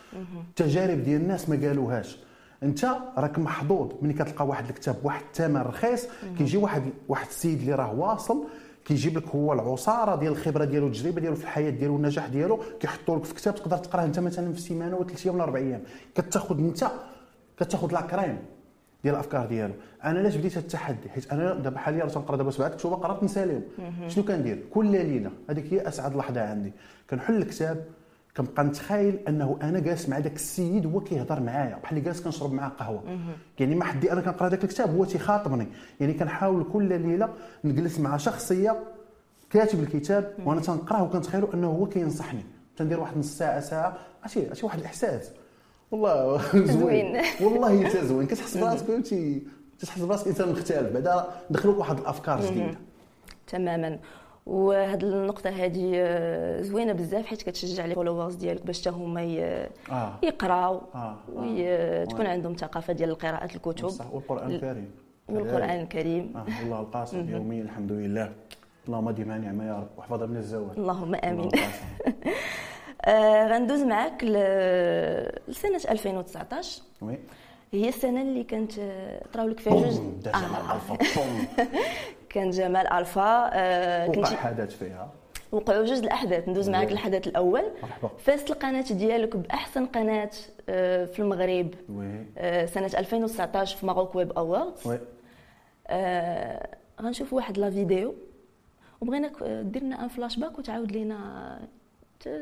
تجارب 0.56 1.02
ديال 1.02 1.20
الناس 1.20 1.48
ما 1.48 1.66
قالوهاش. 1.66 2.18
انت 2.62 2.96
راك 3.16 3.38
محظوظ 3.38 3.92
ملي 4.02 4.12
كتلقى 4.12 4.46
واحد 4.46 4.68
الكتاب 4.68 4.96
بواحد 5.02 5.22
الثمن 5.26 5.60
رخيص 5.60 6.06
كيجي 6.38 6.56
واحد 6.56 6.82
واحد 7.08 7.26
السيد 7.26 7.58
اللي 7.60 7.74
راه 7.74 7.94
واصل 7.94 8.44
كيجيب 8.84 9.18
لك 9.18 9.28
هو 9.28 9.52
العصارة 9.52 10.16
ديال 10.16 10.32
الخبرة 10.32 10.64
ديالو 10.64 10.86
التجربة 10.86 11.20
ديالو 11.20 11.36
في 11.36 11.42
الحياة 11.42 11.70
ديالو 11.70 11.94
والنجاح 11.94 12.26
ديالو 12.26 12.60
كيحطوا 12.80 13.18
لك 13.18 13.24
في 13.24 13.34
كتاب 13.34 13.54
تقدر 13.54 13.76
تقراه 13.76 14.04
انت 14.04 14.18
مثلا 14.18 14.52
في 14.52 14.60
سيمانة 14.60 14.96
ولا 14.96 15.06
ثلاث 15.06 15.26
أيام 15.26 15.34
ولا 15.34 15.44
أربع 15.44 15.58
أيام. 15.58 15.82
كتاخذ 16.14 16.58
انت 16.58 16.86
كتاخذ 17.60 17.92
لا 17.92 18.00
كريم 18.00 18.38
ديال 19.04 19.14
الأفكار 19.14 19.46
ديالو. 19.46 19.74
أنا 20.04 20.18
علاش 20.18 20.36
بديت 20.36 20.56
التحدي 20.56 21.08
حيت 21.08 21.32
أنا 21.32 21.54
دابا 21.54 21.78
حاليا 21.78 22.04
راه 22.04 22.08
تنقرا 22.08 22.36
دابا 22.36 22.50
سبعة 22.50 22.68
كتب 22.68 22.92
قرات 22.92 23.24
نساليهم. 23.24 23.62
شنو 24.08 24.24
كندير؟ 24.24 24.62
كل 24.70 24.86
ليلة 24.86 25.30
هذيك 25.50 25.72
هي 25.72 25.88
أسعد 25.88 26.16
لحظة 26.16 26.40
عندي. 26.40 26.72
كنحل 27.10 27.36
الكتاب 27.36 27.84
كنبقى 28.36 28.64
نتخيل 28.64 29.18
أنه 29.28 29.58
أنا 29.62 29.78
جالس 29.80 30.08
مع 30.08 30.18
داك 30.18 30.34
السيد 30.36 30.86
هو 30.86 31.00
كيهضر 31.00 31.40
معايا 31.40 31.78
بحال 31.82 31.98
اللي 31.98 32.00
جالس 32.10 32.20
كنشرب 32.20 32.52
معاه 32.52 32.68
قهوة. 32.68 33.02
يعني 33.60 33.74
ما 33.74 33.84
حدي 33.84 34.12
أنا 34.12 34.20
كنقرأ 34.20 34.48
داك 34.48 34.64
الكتاب 34.64 34.96
هو 34.96 35.04
تيخاطبني. 35.04 35.66
يعني 36.00 36.14
كنحاول 36.14 36.64
كل 36.72 36.84
ليلة 37.00 37.28
نجلس 37.64 38.00
مع 38.00 38.16
شخصية 38.16 38.76
كاتب 39.50 39.80
الكتاب 39.80 40.32
وأنا 40.44 40.60
تنقراه 40.60 41.02
وكنتخيلوا 41.02 41.54
أنه 41.54 41.66
هو 41.66 41.86
كينصحني. 41.86 42.44
تندير 42.76 43.00
واحد 43.00 43.18
نص 43.18 43.38
ساعة 43.38 43.60
ساعة 43.60 43.96
عرفتي؟ 44.22 44.46
عرفتي 44.46 44.66
واحد 44.66 44.78
الإحساس. 44.78 45.30
والله 45.90 46.40
زوين. 46.72 47.20
والله 47.40 47.84
حتى 47.84 48.06
زوين. 48.06 48.26
كتحس 48.30 48.56
براسك 48.56 48.84
فهمتي؟ 48.84 49.46
تحس 49.80 50.00
براسك 50.00 50.28
إنسان 50.28 50.48
مختلف. 50.52 50.92
بعدا 50.92 51.26
دخلوك 51.50 51.78
واحد 51.78 51.98
الأفكار 51.98 52.46
جديدة. 52.46 52.78
تماما. 53.46 53.98
وهاد 54.46 55.04
النقطة 55.04 55.50
هذه 55.50 55.92
آه، 55.94 56.62
زوينة 56.62 56.92
بزاف 56.92 57.26
حيت 57.26 57.42
كتشجع 57.42 57.86
les 57.86 57.94
followers 57.94 58.34
ديالك 58.34 58.66
باش 58.66 58.80
حتى 58.80 58.90
هما 58.90 59.20
آه. 59.90 60.12
يقراو 60.22 60.80
آه، 60.94 61.16
وتكون 61.28 62.26
عندهم 62.26 62.54
ثقافة 62.54 62.92
ديال 62.92 63.14
قراءة 63.18 63.54
الكتب. 63.56 63.88
صح 63.88 64.12
والقرآن 64.14 64.50
الكريم 64.50 64.90
والقرآن 65.28 65.80
الكريم 65.80 66.32
آه 66.36 66.44
والله 66.62 66.80
القاسم 66.80 67.28
يوميا 67.30 67.62
الحمد 67.62 67.92
لله. 67.92 68.32
اللهم 68.86 69.10
ديما 69.10 69.38
نعمة 69.38 69.66
يا 69.68 69.74
رب. 69.74 69.88
واحفظها 69.96 70.26
من 70.26 70.36
الزوال 70.36 70.76
اللهم 70.78 71.14
آمين. 71.14 71.50
آه 73.04 73.46
غندوز 73.48 73.82
معاك 73.82 74.24
ل- 74.24 75.50
لسنة 75.50 75.80
2019 75.90 76.82
وي. 77.02 77.18
هي 77.72 77.88
السنة 77.88 78.22
اللي 78.22 78.44
كانت 78.44 78.72
آه، 78.78 79.22
طراو 79.32 79.48
لك 79.48 79.60
فيها 79.60 79.72
جوج. 79.72 79.84
آه، 80.26 80.30
جمال 80.30 80.62
ألفا 80.74 80.98
كان 82.30 82.50
جمال 82.50 82.92
ألفا 82.92 83.50
آه 83.52 84.06
كنت 84.06 84.26
حدث 84.26 84.76
فيها. 84.78 85.10
وقعوا 85.52 85.84
جوج 85.84 85.98
الأحداث 85.98 86.48
ندوز 86.48 86.68
معاك 86.70 86.92
الحدث 86.92 87.26
الأول. 87.28 87.62
مرحبا. 87.82 88.10
فازت 88.18 88.50
القناة 88.50 88.80
ديالك 88.92 89.36
بأحسن 89.36 89.86
قناة 89.86 90.30
آه، 90.68 91.04
في 91.04 91.18
المغرب. 91.18 91.74
oui. 91.88 92.26
سنة 92.66 92.90
2019 92.98 93.76
في 93.76 93.86
Maroc 93.86 94.14
Web 94.14 94.32
Awards 94.32 94.98
آه، 95.86 96.68
غنشوف 97.02 97.32
واحد 97.32 97.58
la 97.58 97.70
vidéo. 97.70 98.14
وبغيناك 99.00 99.42
دير 99.42 99.82
لنا 99.82 100.04
un 100.04 100.08
flashback 100.08 100.58
وتعاود 100.58 100.92
لينا 100.92 101.58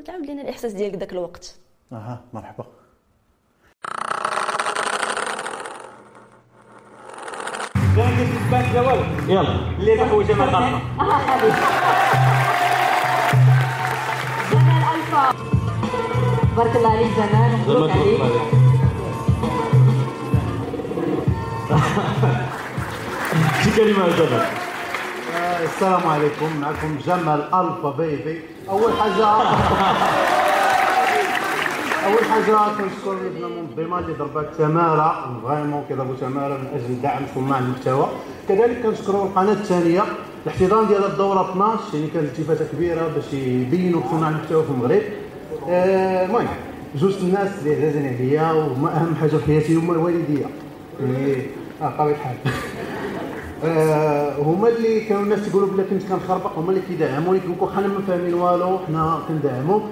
تعاود 0.04 0.26
لينا 0.26 0.42
الإحساس 0.42 0.72
ديالك 0.72 0.94
ذاك 0.96 1.12
الوقت. 1.12 1.56
أها 1.92 2.24
مرحبا. 2.32 2.66
كان 8.16 8.28
كتبان 8.34 8.64
جوال 8.74 9.00
يلا. 9.28 9.54
اللي 9.78 9.94
نحو 9.94 10.22
جمال 10.22 10.48
الطرفه 10.48 10.80
جمال 14.52 14.82
ألفا. 14.94 15.22
بارك 16.56 16.76
الله 16.76 16.90
عليك 16.90 17.10
جمال. 17.16 17.58
مبروك 17.58 17.90
عليك. 17.90 18.20
شي 23.64 23.70
كلمة 23.76 24.06
جمال؟ 24.08 24.46
آه، 25.36 25.64
السلام 25.64 26.06
عليكم. 26.10 26.56
معكم 26.60 26.98
جمال 27.06 27.40
ألفا 27.54 27.90
بيبي. 27.98 28.40
أول 28.70 28.92
حاجة. 29.00 29.26
أول 32.04 32.24
حاجة 32.24 32.74
كنشكر 32.78 33.16
المنظمه 33.26 33.98
اللي 33.98 34.12
ضربت 34.12 34.48
تماره 34.58 35.40
فريمون 35.44 35.84
كيضربوا 35.88 36.14
تماره 36.20 36.54
من 36.54 36.66
أجل 36.74 37.02
دعم 37.02 37.22
صناع 37.34 37.58
المحتوى. 37.58 38.08
كذلك 38.48 38.82
كنشكروا 38.82 39.24
القناه 39.24 39.52
الثانية 39.52 40.02
الاحتضان 40.46 40.86
ديال 40.88 41.04
الدورة 41.04 41.50
12 41.50 41.80
يعني 41.94 42.06
كانت 42.06 42.38
التفاتة 42.38 42.64
كبيرة 42.72 43.08
باش 43.14 43.32
يبينوا 43.32 44.00
صناع 44.10 44.28
المحتوى 44.28 44.64
في 44.64 44.70
المغرب. 44.70 45.02
آه، 45.68 46.24
المهم 46.26 46.46
جوج 46.96 47.14
الناس 47.22 47.50
اللي 47.58 47.76
عزازين 47.76 48.06
عليا 48.06 48.52
وما 48.52 48.96
أهم 48.96 49.14
حاجة 49.14 49.36
في 49.36 49.44
حياتي 49.44 49.74
هما 49.74 49.92
الوالدية. 49.92 50.46
يعني 51.00 51.42
آه 51.82 51.90
طبيعه 51.98 52.14
الحال. 52.14 52.36
آه، 53.64 54.38
هما 54.38 54.68
اللي 54.68 55.00
كانوا 55.00 55.22
الناس 55.22 55.48
يقولوا 55.48 55.68
بلا 55.68 55.84
كنت 55.90 56.02
كنخربق 56.02 56.58
هما 56.58 56.70
اللي 56.70 56.82
كيدعموني 56.88 57.40
كيقولوا 57.40 57.74
حنا 57.76 57.86
ما 57.86 58.00
فاهمين 58.08 58.34
والو 58.34 58.78
حنا 58.78 59.18
كندعموك 59.28 59.82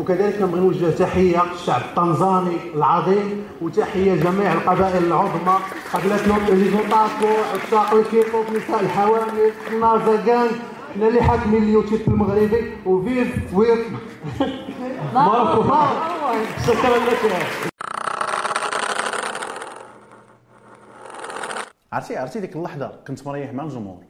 وكذلك 0.00 0.38
كنبغي 0.38 0.60
نوجه 0.60 0.90
تحية 0.90 1.42
للشعب 1.52 1.80
التنزاني 1.80 2.56
العظيم 2.74 3.44
وتحية 3.62 4.12
لجميع 4.14 4.52
القبائل 4.52 5.04
العظمى. 5.04 5.58
قبيله 5.94 6.48
اللي 6.48 6.70
طاكو 6.90 7.26
عتاق 7.54 7.94
الكيبوب 7.94 8.44
نساء 8.56 8.80
الحوامل 8.80 9.52
النازكان 9.72 10.48
حنا 10.94 11.08
اللي 11.08 11.22
حاكمين 11.22 11.62
اليوتيوب 11.62 12.00
المغربي 12.08 12.72
وفيف 12.86 13.54
ويف 13.54 13.86
ماركو 15.14 15.62
شكرا 16.66 16.96
لك. 16.98 17.70
عرفتي 21.92 22.16
عرفتي 22.16 22.40
ديك 22.40 22.56
اللحظة 22.56 22.92
كنت 23.06 23.26
مريح 23.26 23.52
مع 23.52 23.64
الجمهور. 23.64 24.02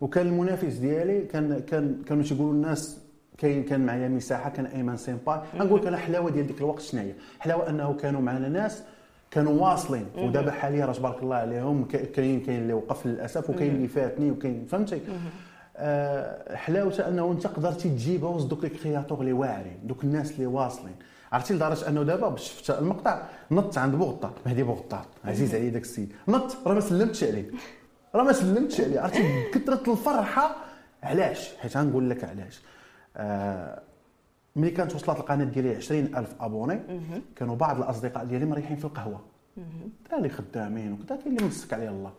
وكان 0.00 0.26
المنافس 0.26 0.74
ديالي 0.74 1.20
كان 1.20 1.60
كان 1.70 2.02
كانوا 2.08 2.22
تيقولوا 2.22 2.52
الناس 2.52 3.07
كاين 3.38 3.64
كان 3.64 3.86
معايا 3.86 4.08
مساحة 4.08 4.50
كان 4.50 4.66
ايمن 4.66 4.96
سيمباي 4.96 5.40
غنقول 5.58 5.80
لك 5.80 5.86
أنا 5.86 5.96
حلاوة 5.96 6.30
ديال 6.30 6.46
ديك 6.46 6.58
الوقت 6.58 6.80
شنو 6.80 7.00
هي 7.00 7.12
حلاوة 7.40 7.68
أنه 7.68 7.92
كانوا 7.92 8.20
معنا 8.20 8.48
ناس 8.48 8.82
كانوا 9.30 9.52
واصلين. 9.52 10.06
ودابا 10.16 10.50
حاليا 10.50 10.86
راه 10.86 10.92
تبارك 10.92 11.22
الله 11.22 11.36
عليهم 11.36 11.84
كاين 11.84 12.40
كاين 12.40 12.62
اللي 12.62 12.72
وقف 12.72 13.06
للأسف 13.06 13.50
وكاين 13.50 13.74
اللي 13.74 13.88
فاتني 13.88 14.30
وكاين 14.30 14.66
فهمتي؟ 14.70 15.00
آه 15.76 16.56
حلاوته 16.56 17.08
أنه 17.08 17.32
أنت 17.32 17.46
قدرتي 17.46 17.88
تجيبها 17.88 18.30
وسط 18.30 18.46
دوك 18.46 18.64
les 18.64 18.70
créateurs 18.70 19.20
اللي 19.20 19.32
واعرين 19.32 19.78
دوك 19.84 20.04
الناس 20.04 20.32
اللي 20.32 20.46
واصلين. 20.46 20.94
عرفتي 21.32 21.54
لدرجة 21.54 21.88
أنه 21.88 22.02
دابا 22.02 22.28
باش 22.28 22.42
شفت 22.42 22.70
المقطع 22.70 23.22
نط 23.50 23.78
عند 23.78 23.94
بوغطار 23.94 24.32
مهدي 24.46 24.62
بوغطار 24.62 25.04
عزيز 25.24 25.54
علي 25.54 25.70
داك 25.70 25.82
السيد. 25.82 26.12
نط 26.28 26.56
راه 26.66 26.74
ما 26.74 26.80
سلمتش 26.80 27.24
عليه. 27.24 27.50
راه 28.14 28.22
ما 28.22 28.32
سلمتش 28.32 28.80
عليه. 28.80 29.00
عرفتي؟ 29.00 29.50
كثره 29.54 29.92
الفرحة. 29.92 30.56
علاش؟ 31.02 31.50
حيت 31.60 31.76
غنقول 31.76 32.10
لك 32.10 32.24
علاش. 32.24 32.60
ملي 34.56 34.70
كانت 34.70 34.94
وصلت 34.94 35.18
القناة 35.18 35.44
ديالي 35.44 35.76
20000 35.76 36.34
أبوني 36.40 36.80
كانوا 37.36 37.56
بعض 37.56 37.76
الأصدقاء 37.78 38.24
ديالي 38.24 38.46
مريحين 38.46 38.76
في 38.76 38.84
القهوة. 38.84 39.20
دراري 40.10 40.28
خدامين 40.28 40.92
وكذا 40.92 41.16
كاين 41.16 41.36
اللي 41.36 41.48
مسك 41.48 41.72
عليه 41.72 41.88
الله. 41.88 42.12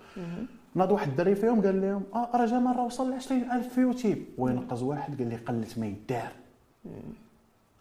ناض 0.75 0.91
واحد 0.91 1.07
الدري 1.07 1.35
فيهم 1.35 1.61
قال 1.61 1.81
لهم 1.81 2.03
آه 2.13 2.29
راه 2.33 2.45
جمال 2.45 2.75
راه 2.75 2.85
وصل 2.85 3.11
ل 3.11 3.13
20000 3.13 3.73
في 3.73 3.81
يوتيوب 3.81 4.17
وينقز 4.37 4.83
واحد 4.83 5.17
قال 5.17 5.29
لي 5.29 5.35
قلت 5.35 5.79
ما 5.79 5.85
يدار. 5.87 6.31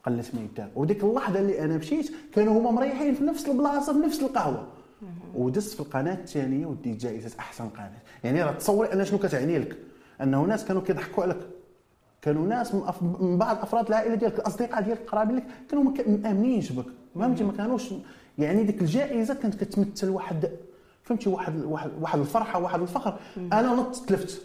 قلت 0.07 0.35
ما 0.35 0.41
يدار. 0.41 0.69
وديك 0.77 1.05
اللحظة 1.05 1.41
اللي 1.41 1.65
أنا 1.65 1.77
مشيت 1.77 2.13
كانوا 2.35 2.61
هما 2.61 2.71
مريحين 2.71 3.15
في 3.15 3.25
نفس 3.25 3.49
البلاصة 3.49 3.93
في 3.93 3.99
نفس 3.99 4.23
القهوة. 4.23 4.67
ودزت 5.35 5.75
في 5.75 5.81
القناة 5.81 6.15
الثانية 6.15 6.67
وديت 6.67 7.01
جائزة 7.01 7.39
أحسن 7.39 7.69
قناة. 7.69 7.93
يعني 8.25 8.43
راه 8.43 8.53
تصوري 8.53 8.93
أنا 8.93 9.05
شنو 9.05 9.19
كتعني 9.19 9.59
لك؟ 9.59 9.77
أنه 10.21 10.43
ناس 10.43 10.65
كانوا 10.65 10.83
كيضحكوا 10.83 11.23
عليك. 11.23 11.37
كانوا 12.29 12.47
ناس 12.47 12.75
من, 12.75 12.83
أف... 12.87 13.03
من 13.03 13.39
بعض 13.39 13.59
أفراد 13.59 13.89
العائلة 13.89 14.15
ديالك 14.15 14.39
الأصدقاء 14.39 14.83
ديالك 14.83 15.01
القرابين 15.01 15.37
لك 15.37 15.45
كانوا 15.71 15.93
مامنينش 16.07 16.73
بك 16.73 16.85
فهمتي 17.15 17.45
ما 17.45 17.53
كانوش 17.53 17.95
يعني 18.39 18.65
ديك 18.65 18.81
الجائزة 18.83 19.35
كانت 19.35 19.65
كتمثل 19.65 20.09
واحد 20.09 20.51
فهمتي 21.03 21.31
واحد 21.31 21.65
واحد 21.65 21.91
واحد 22.01 22.19
الفرحة 22.19 22.63
واحد 22.63 22.81
الفخر. 22.81 23.19
أنا 23.37 23.75
نط 23.75 23.97
تلفت. 23.97 24.43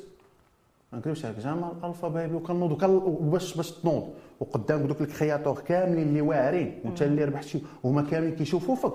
ما 0.93 0.99
نكذبش 0.99 1.25
عليك 1.25 1.39
جمال 1.39 1.71
الفا 1.83 2.07
بيبي 2.07 2.35
وكنوض 2.35 2.83
وباش 2.83 3.57
باش 3.57 3.71
تنوض. 3.71 4.09
وقدام 4.39 4.87
دوك 4.87 5.01
ال 5.01 5.07
créateurs 5.07 5.59
كاملين 5.67 6.07
اللي 6.07 6.21
واعرين 6.21 6.79
وانت 6.85 7.01
اللي 7.01 7.23
ربحتي 7.25 7.63
وهما 7.83 8.01
كاملين 8.01 8.35
كيشوفوا 8.35 8.75
فيك 8.75 8.93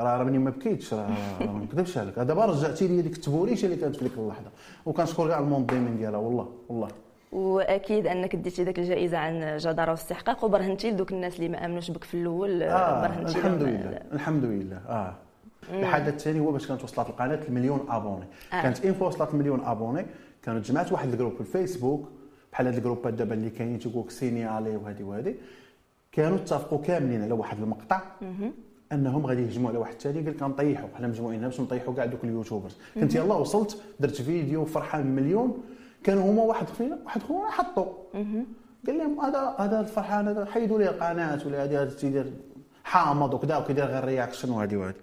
راه 0.00 0.16
راني 0.16 0.38
ما 0.38 0.50
بكيتش 0.50 0.94
راه 0.94 1.08
ما 1.40 1.64
نكذبش 1.64 1.98
عليك. 1.98 2.18
دابا 2.18 2.44
رجعتي 2.44 2.88
لي 2.88 3.02
ديك 3.02 3.14
التبوريشة 3.16 3.66
اللي 3.66 3.76
كانت 3.76 3.96
في 3.96 4.04
ديك 4.04 4.18
اللحظة. 4.18 4.50
وكنشكر 4.86 5.28
كاع 5.28 5.38
المنظمين 5.38 5.96
ديالها 5.96 6.18
والله 6.18 6.48
والله. 6.68 6.88
واكيد 7.32 8.06
انك 8.06 8.36
ديتي 8.36 8.64
داك 8.64 8.78
الجائزة 8.78 9.18
عن 9.18 9.56
جدارة 9.56 9.90
واستحقاق 9.90 10.44
وبرهنتي 10.44 10.90
لدوك 10.90 11.12
الناس 11.12 11.36
اللي 11.36 11.48
ما 11.48 11.64
آمنوش 11.64 11.90
بك 11.90 12.04
في 12.04 12.14
الأول 12.14 12.62
آه 12.62 13.02
برهنتي 13.02 13.38
الحمد 13.38 13.62
لله 13.62 14.00
الحمد 14.12 14.44
لله 14.44 14.76
آه. 14.88 15.14
الحدث 15.72 16.08
الثاني 16.08 16.40
هو 16.40 16.52
باش 16.52 16.68
كانت 16.68 16.84
وصلت 16.84 17.08
القناة 17.08 17.40
المليون 17.48 17.86
abonnés. 17.88 18.24
آه. 18.52 18.62
كانت 18.62 18.84
une 18.84 18.93
fois 18.93 19.06
وصلت 19.06 19.34
المليون 19.34 19.60
abonnés. 19.64 20.06
كانوا 20.42 20.60
جمعت 20.60 20.92
واحد 20.92 21.08
ال 21.12 21.15
groupe 21.15 21.34
في 21.34 21.40
الفيسبوك 21.40 22.08
بحال 22.52 22.66
هاد 22.66 22.76
الجروبات 22.76 23.14
دابا 23.14 23.34
اللي 23.34 23.50
كاينين 23.50 23.78
تيقول 23.78 24.04
لك 24.04 24.10
signaler 24.10 24.76
وهذه 24.76 25.02
وهذه 25.02 25.34
كانوا 26.12 26.36
اتفقوا 26.36 26.78
كاملين 26.78 27.22
على 27.22 27.32
واحد 27.32 27.58
المقطع. 27.58 28.00
أنهم 28.92 29.26
غادي 29.26 29.42
يهجموا 29.42 29.70
على 29.70 29.78
واحد 29.78 29.94
ثاني 29.94 30.20
قال 30.20 30.36
لك 30.36 30.42
غنطيحوا 30.42 30.88
حنا 30.98 31.08
مجموعين 31.08 31.40
باش 31.40 31.60
نطيحوا 31.60 31.94
كاع 31.94 32.04
دوك 32.04 32.24
ال 32.24 32.29
YouTubers. 32.29 32.76
كنت 32.94 33.14
يلاه 33.14 33.38
وصلت 33.40 33.82
درت 34.00 34.22
فيديو 34.22 34.64
فرحان 34.64 35.06
مليون. 35.06 35.62
كانوا 36.04 36.32
هما 36.32 36.42
واحد 36.42 36.66
فينا 36.66 36.98
واحد 37.04 37.22
خونا 37.22 37.50
حطوا. 37.50 37.86
قال 38.86 38.98
لهم 38.98 39.20
هذا 39.20 39.54
هذا 39.58 39.80
الفرحان 39.80 40.28
هذا 40.28 40.44
حيدوا 40.44 40.78
لي 40.78 40.88
القناه 40.88 41.40
ولا 41.46 41.64
هذه 41.64 41.82
هذا 41.82 41.94
تيدير 41.94 42.32
حامض 42.84 43.34
وكذا 43.34 43.56
وكيدير 43.56 43.84
غير 43.84 44.04
reaction 44.04 44.50
وهذه 44.50 44.76
وهذه. 44.76 44.94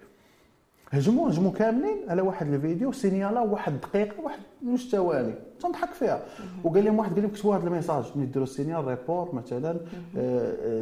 هجموا 0.90 1.30
هجموا 1.30 1.52
كاملين 1.52 2.10
على 2.10 2.22
واحد 2.22 2.52
الفيديو 2.52 2.92
سينيالا 2.92 3.40
واحد 3.40 3.80
دقيقة 3.80 4.20
واحد 4.20 4.38
جوج 4.62 4.88
ثواني 4.88 5.34
تنضحك 5.60 5.92
فيها. 5.92 6.22
وقال 6.64 6.84
لهم 6.84 6.98
واحد 6.98 7.12
قال 7.12 7.22
لهم 7.22 7.30
كتبوا 7.30 7.56
هذا 7.56 7.66
ال 7.66 7.70
message. 7.70 8.04
ملي 8.16 8.26
ديروا 8.26 8.44
ال 8.44 8.50
signal 8.50 8.84
report 8.84 9.34
مثلا 9.34 9.76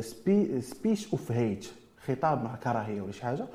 spee 0.00 0.60
speech 0.60 1.12
of 1.12 1.32
hate 1.32 1.66
خطاب 2.06 2.44
مع 2.44 2.56
كراهية 2.56 3.00
ولا 3.00 3.12
شي 3.12 3.22
حاجة. 3.22 3.46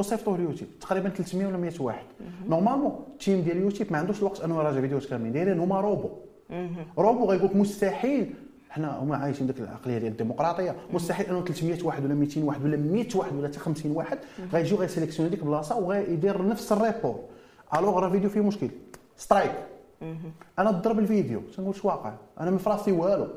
وصيفطوه 0.00 0.34
اليوتيوب 0.34 0.70
تقريبا 0.80 1.08
300 1.08 1.46
ولا 1.46 1.56
100 1.56 1.72
واحد. 1.80 2.04
normalement 2.48 3.04
ال 3.12 3.18
team 3.18 3.40
ديال 3.40 3.56
اليوتيوب 3.56 3.92
ما 3.92 3.98
عندوش 3.98 4.18
الوقت 4.18 4.40
أنه 4.40 4.54
يراجع 4.60 4.80
فيديوهات 4.80 5.04
كاملين. 5.04 5.32
دايرين 5.32 5.60
هما 5.60 5.80
robot. 5.80 6.08
robot 6.98 7.24
غيقول 7.30 7.48
لك 7.48 7.56
مستحيل. 7.56 8.34
حنا 8.70 8.98
هما 8.98 9.16
عايشين 9.16 9.46
ديك 9.46 9.60
العقلية 9.60 9.98
ديال 9.98 10.12
الديمقراطية. 10.12 10.76
مستحيل 10.92 11.26
أنه 11.26 11.44
300 11.44 11.84
واحد 11.84 12.04
ولا 12.04 12.14
200 12.14 12.44
واحد 12.44 12.64
ولا 12.64 12.76
100 12.76 13.06
واحد 13.14 13.36
ولا 13.36 13.48
حتى 13.48 13.58
50 13.58 13.92
واحد 13.92 14.18
غيجيو 14.52 14.78
غيسيليكسيوني 14.78 15.30
ديك 15.30 15.40
البلاصه 15.40 15.78
وغيدير 15.78 16.46
نفس 16.48 16.72
ال 16.72 16.78
report. 16.78 17.20
alors 17.74 17.98
راه 17.98 18.06
الفيديو 18.06 18.30
فيه 18.30 18.40
مشكل. 18.40 18.70
strike. 19.16 19.54
أنا 20.58 20.70
ضرب 20.70 20.98
الفيديو. 20.98 21.40
تنقول 21.40 21.68
واش 21.68 21.84
واقع. 21.84 22.12
أنا 22.40 22.50
من 22.50 22.58
فراسي 22.58 22.92
والو. 22.92 23.28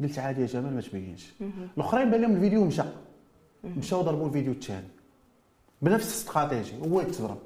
قلت 0.00 0.18
عادي 0.18 0.40
يا 0.40 0.46
جمال 0.46 0.74
ما 0.74 0.80
تبينش. 0.80 1.34
الأخرين 1.76 2.10
بان 2.10 2.20
لهم 2.20 2.36
الفيديو 2.36 2.64
مشى. 2.64 2.82
مشاو 3.64 4.02
ضربوا 4.02 4.26
الفيديو 4.26 4.52
الثاني 4.52 4.86
بنفس 5.82 6.06
الاستراتيجي 6.06 6.72
هو 6.90 7.00
يتضرب 7.00 7.38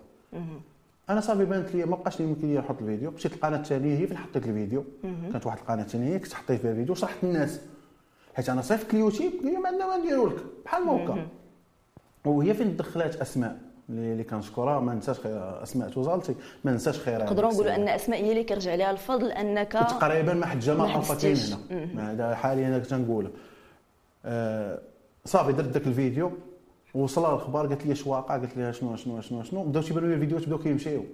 أنا 1.10 1.20
صافي 1.20 1.44
بانت 1.44 1.74
لي 1.74 1.84
ما 1.84 1.96
بقاش 1.96 2.20
لي 2.20 2.26
يمكن 2.26 2.48
لي 2.48 2.58
نحط 2.58 2.80
الفيديو. 2.80 3.10
مشيت 3.10 3.32
القناه 3.32 3.56
الثانية 3.58 3.98
هي 3.98 4.06
فين 4.06 4.16
حطيت 4.16 4.46
الفيديو؟ 4.46 4.84
كانت 5.32 5.46
واحد 5.46 5.58
القناة 5.58 5.82
ثانية 5.82 6.14
هي 6.14 6.18
كنت 6.18 6.32
حطيت 6.34 6.60
فيها 6.60 6.70
الفيديو 6.70 6.94
شرحت 6.94 7.24
الناس 7.24 7.60
حيت 8.34 8.48
أنا 8.48 8.62
صيفط 8.62 8.94
اليوتيوب 8.94 9.32
قال 9.32 9.52
لي 9.52 9.58
ما 9.58 9.68
عندنا 9.68 9.86
ما 9.86 9.96
نديروا 9.96 10.28
لك؟ 10.30 10.36
بحال 10.64 10.88
هكا 10.88 11.26
وهي 12.24 12.54
فين 12.54 12.76
دخلات 12.76 13.16
أسماء 13.16 13.58
اللي 13.90 14.24
كنشكرها 14.24 14.80
ما 14.80 14.94
ننساش 14.94 15.16
أسماء 15.26 15.88
توزالتي 15.88 16.34
ما 16.64 16.72
ننساش 16.72 16.98
خيرها 16.98 17.24
نقدروا 17.24 17.52
نقولوا 17.52 17.74
أن 17.74 17.88
أسماء 17.88 18.24
هي 18.24 18.30
اللي 18.30 18.44
كيرجع 18.44 18.74
لها 18.74 18.90
الفضل 18.90 19.32
أنك 19.32 19.72
تقريبا 19.72 20.34
ما 20.34 20.46
حد 20.46 20.58
جمع 20.60 20.84
ما 20.84 20.88
حبستيش. 20.88 21.52
هنا. 21.70 22.12
هذا 22.12 22.34
حاليا 22.34 22.68
أنا 22.68 22.78
كنت 22.78 22.94
نقولها 22.94 23.30
آه، 24.24 24.78
صافي 25.24 25.52
درت 25.52 25.68
ذاك 25.68 25.86
الفيديو. 25.86 26.32
وصلها 26.94 27.34
الخبر 27.34 27.66
قالت 27.66 27.86
لي 27.86 27.92
اش 27.92 28.06
واقع؟ 28.06 28.36
قلت 28.36 28.56
لها 28.56 28.72
شنو 28.72 28.96
شنو 28.96 29.20
شنو 29.20 29.42
شنو؟ 29.42 29.64
بداو 29.64 29.82
تيبانوا 29.82 30.08
لي 30.08 30.14
الفيديوهات 30.14 30.46
بداو 30.46 30.58
كيمشيو. 30.58 31.04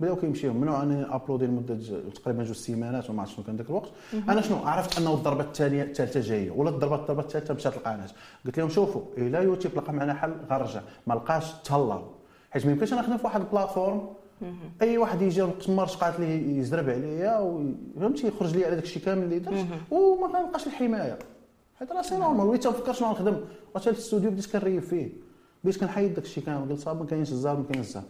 بداو 0.00 0.16
كيمشيو. 0.16 0.52
منو 0.52 0.82
انني 0.82 1.14
ابلودي 1.14 1.46
لمدة 1.46 1.78
تقريبا 2.14 2.42
جوج 2.42 2.56
سيمانات 2.56 3.10
وما 3.10 3.22
عرفت 3.22 3.34
شنو 3.34 3.44
كان 3.44 3.56
ذاك 3.56 3.70
الوقت. 3.70 3.90
أنا 4.28 4.40
شنو؟ 4.40 4.56
عرفت 4.56 4.98
أنه 4.98 5.14
الضربة 5.14 5.44
الثانية 5.44 5.82
الثالثه 5.82 6.20
جاية. 6.20 6.50
ولا 6.50 6.70
الضربة 6.70 6.94
الضربة 6.94 7.20
الثالثه 7.20 7.54
مشات 7.54 7.76
القناه 7.76 8.06
قلت 8.46 8.58
لهم 8.58 8.68
شوفوا 8.68 9.02
الا 9.18 9.40
يوتيوب 9.40 9.74
لقى 9.76 9.92
معنا 9.92 10.14
حل 10.14 10.32
غنرجع 10.50 10.80
ما 11.06 11.14
لقاش 11.14 11.52
تهلا. 11.64 12.02
حيت 12.50 12.66
ما 12.66 12.72
يمكنش 12.72 12.92
أنا 12.92 13.00
نخدم 13.00 13.16
في 13.16 13.26
واحد 13.26 13.40
ال 13.40 13.46
plateforme 13.46 14.08
أي 14.82 14.98
واحد 14.98 15.22
يجي 15.22 15.46
تما 15.46 15.82
رشقات 15.82 16.20
لي 16.20 16.58
يزرب 16.58 16.90
عليا 16.90 17.64
فهمتي؟ 18.00 18.26
يخرج 18.26 18.56
لي 18.56 18.64
على 18.64 18.74
داك 18.74 18.84
الشيء 18.84 19.02
كامل 19.02 19.22
اللي 19.22 19.38
درت 19.38 19.66
وما 19.90 20.26
كنلقاش 20.26 20.66
الحماية. 20.66 21.18
حيت 21.78 21.92
راه 21.92 22.02
c'est 22.02 22.16
normal 22.18 22.46
وليت 22.46 22.64
تنفكر 22.64 22.92
شنو 22.92 23.08
غنخدم؟ 23.08 23.36
وحتى 23.74 23.90
الاستوديو 23.90 24.30
بديت 24.30 24.52
كنريف 24.52 24.88
فيه. 24.88 25.12
بديت 25.64 25.80
كنحيد 25.80 26.14
داك 26.14 26.24
الشيء 26.24 26.44
كامل 26.44 26.68
قلت 26.70 26.80
صافي 26.80 26.98
ما 27.00 27.06
كاينش 27.06 27.32
الزهر 27.32 27.56
ما 27.56 27.64
كاينش 27.64 27.86
الزهر. 27.86 28.02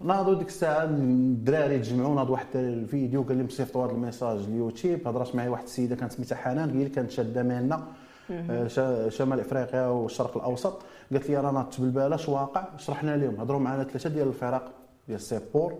ناضوا 0.00 0.34
ديك 0.34 0.48
الساعة 0.48 0.84
الدراري 0.84 1.78
تجمعوا 1.78 2.14
ناض 2.14 2.30
واحد 2.30 2.46
الفيديو 2.54 3.22
قال 3.22 3.36
لي 3.36 3.44
مصيفطوا 3.44 3.84
هذا 3.86 3.92
ال 3.92 3.98
message 3.98 4.38
اليوتيوب. 4.38 5.08
هضرات 5.08 5.34
معايا 5.36 5.50
واحد 5.50 5.62
السيدة 5.64 5.96
كانت 5.96 6.12
سميتها 6.12 6.36
حنان 6.36 6.70
هي 6.70 6.74
اللي 6.78 6.88
كانت 6.88 7.10
شادة 7.10 7.42
MENA 7.42 7.82
آه، 8.30 9.08
شمال 9.08 9.40
إفريقيا 9.40 9.86
والشرق 9.86 10.36
الأوسط. 10.36 10.82
قالت 11.12 11.30
لي 11.30 11.40
أنا 11.40 11.50
ناضت 11.50 11.80
بالبال 11.80 12.12
اش 12.12 12.28
واقع. 12.28 12.68
شرحنا 12.76 13.16
لهم. 13.16 13.40
هضروا 13.40 13.60
معنا 13.60 13.84
ثلاثة 13.84 14.10
ديال 14.10 14.28
الفرق 14.28 14.72
ديال 15.08 15.20
support. 15.20 15.74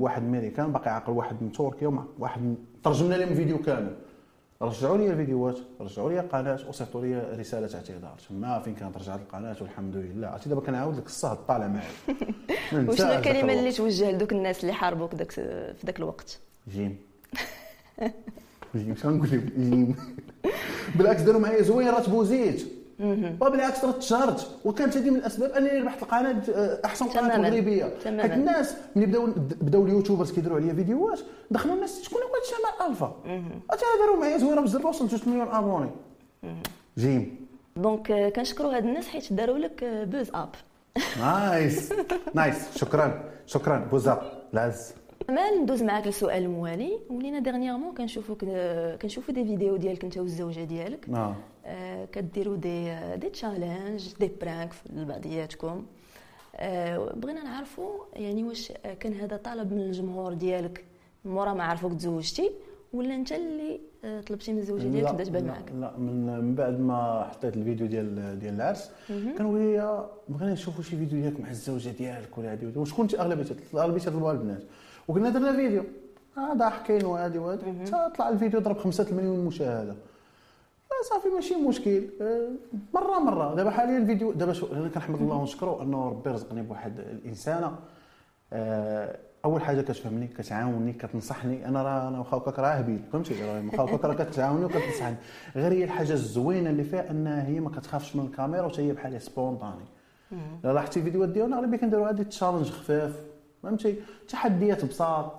واحد 0.00 0.22
أمريكان 0.22 0.72
باقي 0.72 0.90
عاقل 0.94 1.12
واحد 1.12 1.36
من 1.42 1.52
تركيا 1.52 2.04
واحد 2.18 2.42
من- 2.42 2.56
ترجمنا 2.84 3.14
لهم 3.14 3.28
الفيديو 3.28 3.58
كامل. 3.58 3.94
رجعوا 4.62 4.98
لي 4.98 5.10
الفيديوهات 5.10 5.58
رجعوا 5.80 6.10
لي 6.10 6.20
القناة 6.20 6.58
وصيفطوا 6.68 7.02
لي 7.02 7.36
رسالة 7.38 7.74
اعتذار. 7.74 8.14
تما 8.28 8.60
فين 8.60 8.74
كانت 8.74 8.96
رجعت 8.96 9.20
القناة؟ 9.20 9.56
والحمد 9.60 9.96
لله. 9.96 10.28
عرفتي 10.28 10.48
دابا 10.48 10.60
كنعاود 10.60 10.96
لك 10.96 11.06
الصهد 11.06 11.36
طالع 11.36 11.66
معايا. 11.66 11.90
وشنو 12.88 13.12
الكلمة 13.12 13.52
اللي. 13.52 13.72
توجه 13.72 14.10
لدوك 14.10 14.32
الناس 14.32 14.60
اللي 14.60 14.72
حاربوك 14.72 15.14
داك 15.14 15.30
في 15.30 15.74
ذاك 15.86 15.98
الوقت؟ 15.98 16.38
j'aime. 16.68 16.98
j'aime. 18.76 18.96
شنو 18.96 19.10
نقول 19.16 19.30
لهم 19.30 19.50
j'aime. 19.56 19.96
بالعكس 20.96 21.20
داروا 21.20 21.40
معايا 21.40 21.62
زوين 21.62 21.88
راه 21.88 22.00
تبوزيت. 22.00 22.75
وبالعكس 23.40 23.80
تشهرت 23.80 24.50
وكانت 24.64 24.96
هذه 24.96 25.10
من 25.10 25.16
الأسباب 25.16 25.50
أنني 25.50 25.70
ربحت 25.80 26.02
القناة 26.02 26.42
آه، 26.54 26.80
أحسن 26.84 27.06
قناة. 27.06 27.38
مغربيه. 27.38 27.84
حيت 28.04 28.06
الناس 28.32 28.74
ملي 28.96 29.06
بداو 29.06 29.26
بداو 29.60 29.84
ال 29.86 29.91
YouTubers 29.91 30.32
كيديروا 30.32 30.56
عليا 30.60 30.74
فيديوهات 30.74 31.20
دخلوا 31.50 31.74
الناس 31.74 32.02
شكون 32.02 32.22
هو 32.22 32.28
هذا 32.28 32.44
جمال 32.80 32.90
الفا 32.90 33.16
حتى 33.70 33.82
داروا 34.00 34.20
معايا 34.20 34.38
زوين 34.38 34.62
بزاف 34.64 34.84
وصلت 34.84 35.14
2 35.14 35.32
مليون 35.36 35.54
abonnés. 35.54 35.90
j'aime. 36.98 37.46
donc 37.76 38.10
آه، 38.10 38.28
كنشكروا 38.28 38.76
هاد 38.76 38.84
الناس 38.86 39.08
حيت 39.08 39.32
داروا 39.32 39.58
لك 39.58 39.84
Buzz'Up 39.84 40.48
nice 41.20 41.92
nice 42.34 42.78
شكرا. 42.78 43.24
شكرا. 43.46 43.78
Buzz'Up 43.90 44.22
العز 44.54 44.92
جمال 45.28 45.62
ندوز 45.62 45.82
معاك 45.82 46.06
للسؤال 46.06 46.42
الموالي 46.42 46.98
ولينا 47.10 47.38
dernièrement 47.38 47.94
كنشوفوك 47.94 48.44
آه، 48.48 48.96
كنشوفوا 48.96 49.34
des 49.34 49.44
vidéos 49.44 49.76
ديالك 49.76 50.04
انت 50.04 50.18
والزوجة 50.18 50.64
ديالك. 50.64 51.08
آه، 51.14 51.34
كديروا 52.12 52.56
des 52.56 52.90
آه، 52.90 53.16
des 53.16 53.30
challenges 53.30 54.14
des 54.20 54.30
pranks 54.40 54.70
لبعضياتكم 54.92 55.86
آه، 56.56 57.12
بغينا 57.14 57.42
نعرفوا 57.42 57.90
يعني 58.12 58.44
واش 58.44 58.72
آه، 58.86 58.94
كان 58.94 59.12
هذا 59.12 59.36
طلب 59.36 59.72
من 59.72 59.80
الجمهور 59.80 60.32
ديالك 60.32 60.84
مورا 61.24 61.52
ما 61.54 61.64
عرفوك 61.64 61.92
تزوجتي 61.92 62.50
ولا 62.92 63.14
انت 63.14 63.32
اللي 63.32 63.80
آه، 64.04 64.20
طلبتي 64.20 64.52
من 64.52 64.58
الزوجة 64.58 64.88
ديالك 64.88 65.08
تبدا 65.10 65.24
تبان 65.24 65.46
معاك؟ 65.46 65.72
لا 65.72 65.98
من 65.98 66.54
بعد 66.54 66.80
ما 66.80 67.28
حطيت 67.30 67.56
الفيديو 67.56 67.86
ديال 67.86 68.38
ديال 68.38 68.54
العرس 68.54 68.90
كانوا 69.08 69.58
هي 69.58 70.06
بغينا 70.28 70.52
نشوفوا 70.52 70.82
شي 70.82 70.96
فيديو 70.96 71.20
ديالك 71.20 71.40
مع 71.40 71.50
الزوجة 71.50 71.88
ديالك 71.90 72.38
ولا 72.38 72.52
هذه 72.52 72.72
وشكون 72.76 73.04
انت 73.04 73.14
أغلبية 73.14 73.56
أغلبية 73.74 74.00
طلبوها 74.00 74.32
البنات. 74.32 74.62
وقلنا 75.08 75.30
درنا 75.30 75.56
فيديو 75.56 75.84
آه 76.38 76.54
ضاحكين 76.54 77.04
وهذه 77.04 77.38
وهذه 77.38 77.60
حتى 77.86 78.10
طلع 78.16 78.28
الفيديو 78.28 78.60
ضرب 78.60 78.78
5 78.78 79.14
مليون 79.14 79.44
مشاهده 79.44 79.90
آه، 79.90 79.96
صافي 81.10 81.28
ماشي 81.28 81.54
مشكل. 81.54 82.02
آه، 82.20 82.48
مرة 82.94 83.18
مرة. 83.18 83.54
دابا 83.54 83.70
حاليا 83.70 83.98
الفيديو 83.98 84.32
دابا 84.32 84.52
شو 84.52 84.66
أنا 84.72 84.88
كنحمد 84.88 85.20
الله 85.20 85.36
ونشكره 85.36 85.82
أنه 85.82 86.08
ربي 86.08 86.30
رزقني 86.30 86.62
بواحد 86.62 86.98
الإنسانة. 86.98 87.74
آه، 88.52 89.16
أول 89.44 89.62
حاجة 89.62 89.80
كتفهمني 89.80 90.26
كتعاوني 90.26 90.92
كتنصحني. 90.92 91.68
أنا 91.68 91.82
راه 91.82 92.08
أنا 92.08 92.18
واخا 92.18 92.36
هكاك 92.36 92.58
راه 92.58 92.68
هبيل 92.68 93.00
فهمتي؟ 93.12 93.34
راه 93.44 93.62
واخا 93.66 93.84
هكاك 93.84 94.04
راه 94.04 94.14
كتعاوني 94.24 94.64
وكتنصحني. 94.64 95.16
غير 95.56 95.72
هي 95.72 95.84
الحاجة 95.84 96.12
الزوينة 96.12 96.70
اللي 96.70 96.84
فيها 96.84 97.10
انها 97.10 97.46
هي 97.46 97.60
ما 97.60 97.70
كتخافش 97.70 98.16
من 98.16 98.26
الكاميرا 98.26 98.66
وحتى 98.66 98.82
هي 98.82 98.92
بحال 98.92 99.22
سبونطاني 99.22 99.84
لا 100.64 100.72
لاحظتي 100.72 100.98
الفيديوهات 101.00 101.28
ديالنا؟ 101.28 101.56
اغلبيه 101.58 101.76
كنديروا 101.76 102.10
هذه 102.10 102.22
challenges 102.22 102.70
خفاف 102.70 103.22
فهمتي؟ 103.66 103.94
تحديات 104.28 104.84
بساط 104.84 105.32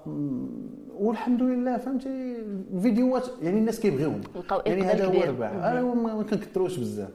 والحمد 0.98 1.42
لله 1.42 1.78
فهمتي؟ 1.78 2.36
الفيديوهات 2.74 3.28
يعني 3.42 3.60
الناس 3.60 3.80
كيبغيوهم. 3.80 4.22
يعني 4.66 4.82
هذا 4.84 5.06
هو. 5.06 5.12
الربح. 5.24 5.52
أنا 5.52 5.82
ما 5.82 6.24
كنكثروش 6.24 6.78
بزاف. 6.80 7.10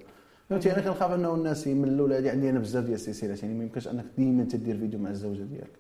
فهمتي؟ 0.51 0.73
أنا 0.73 0.81
كنخاف 0.81 1.13
أنه 1.13 1.35
الناس 1.35 1.67
يملوا 1.67 2.07
ولا 2.07 2.19
هذه 2.19 2.31
عندي 2.31 2.51
أنا 2.51 2.59
بزاف 2.59 2.85
ديال 2.85 2.95
السلسلات 2.95 3.43
يعني 3.43 3.55
ما 3.55 3.65
يمكنش 3.65 3.89
أنك 3.89 4.05
ديما 4.19 4.45
تدير 4.45 4.79
فيديو 4.79 5.01
مع 5.01 5.11
الزوجة 5.11 5.43
ديالك. 5.43 5.71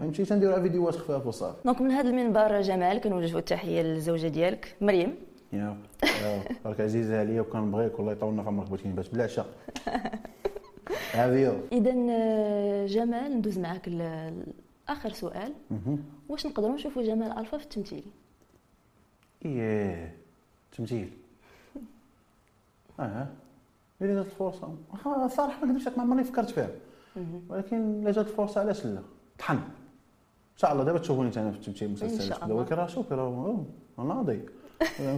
فهمتي؟ 0.00 0.24
تنديروا 0.24 0.60
فيديوهات 0.60 0.94
خفاف 0.94 1.26
وصافي 1.26 1.56
donc 1.64 1.80
من 1.80 1.90
هذا 1.90 2.10
المنبر 2.10 2.60
جمال 2.60 2.98
كنوجهوا 2.98 3.38
التحية 3.38 3.82
للزوجة 3.82 4.28
ديالك 4.28 4.76
مريم. 4.80 5.14
يا 5.52 5.76
يا، 6.04 6.42
راك 6.66 6.80
عزيزة 6.80 7.20
عليا 7.20 7.40
وكنبغيك 7.40 7.98
والله 7.98 8.12
يطولنا 8.12 8.42
في 8.42 8.48
عمرك 8.48 8.68
بغيتي 8.68 8.88
نبات 8.88 9.12
بالعشاء 9.12 9.46
هذه 11.12 11.60
اذا 11.72 11.94
آه، 12.10 12.86
جمال 12.86 13.36
ندوز 13.36 13.58
معاك 13.58 13.88
لاخر 14.88 15.12
سؤال. 15.12 15.52
واش 16.28 16.46
نقدروا 16.46 16.74
نشوفوا 16.74 17.02
جمال 17.02 17.38
ألفا 17.38 17.58
في 17.58 17.64
التمثيل؟ 17.64 18.04
إيه 19.44 20.14
تمثيل. 20.76 21.10
آه. 23.00 23.26
الا 24.02 24.14
جات 24.14 24.26
الفرصة. 24.26 24.74
واخا 24.92 25.28
صراحة 25.28 25.60
ما 25.64 25.72
نكذبش 25.72 25.86
عليك 25.86 25.98
ما 25.98 26.04
عمرني 26.04 26.24
فكرت 26.24 26.50
فيها. 26.50 26.68
ولكن 27.48 28.00
الا 28.02 28.10
جات 28.10 28.26
الفرصة 28.26 28.60
علاش 28.60 28.86
لا؟ 28.86 29.02
طحن. 29.38 29.54
إن 29.56 30.58
شاء 30.58 30.72
الله 30.72 30.84
دابا 30.84 30.98
تشوفوني 30.98 31.30
أنا 31.36 31.50
في 31.50 31.56
التمثيل 31.56 31.88
إن 31.88 31.94
مسلسلات 31.94 32.22
شاء 32.28 32.36
كذا 32.38 32.44
الله. 32.46 32.56
ولكن 32.56 32.74
راه 32.74 32.86
شوفي 32.86 33.14
راه 33.14 33.64
ناضي 33.98 34.40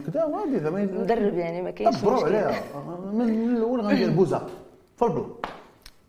كذا 0.06 0.24
وادي 0.24 0.60
زعما 0.60 0.84
مدرب 1.00 1.34
يعني 1.34 1.62
ما 1.62 1.70
كاينش 1.70 1.96
مشكل. 1.96 2.08
عليها. 2.24 2.80
من 3.12 3.56
الأول 3.56 3.80
غندير 3.80 4.10
بوزة. 4.10 4.46
في 4.96 5.04
ال 5.04 5.09
plan 5.09 5.30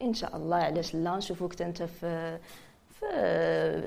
إن 0.01 0.13
شاء 0.13 0.35
الله 0.37 0.55
علاش 0.55 0.95
لا؟ 0.95 1.17
نشوفوك 1.17 1.61
أنت 1.61 1.83
في 1.83 2.39
في 2.99 3.05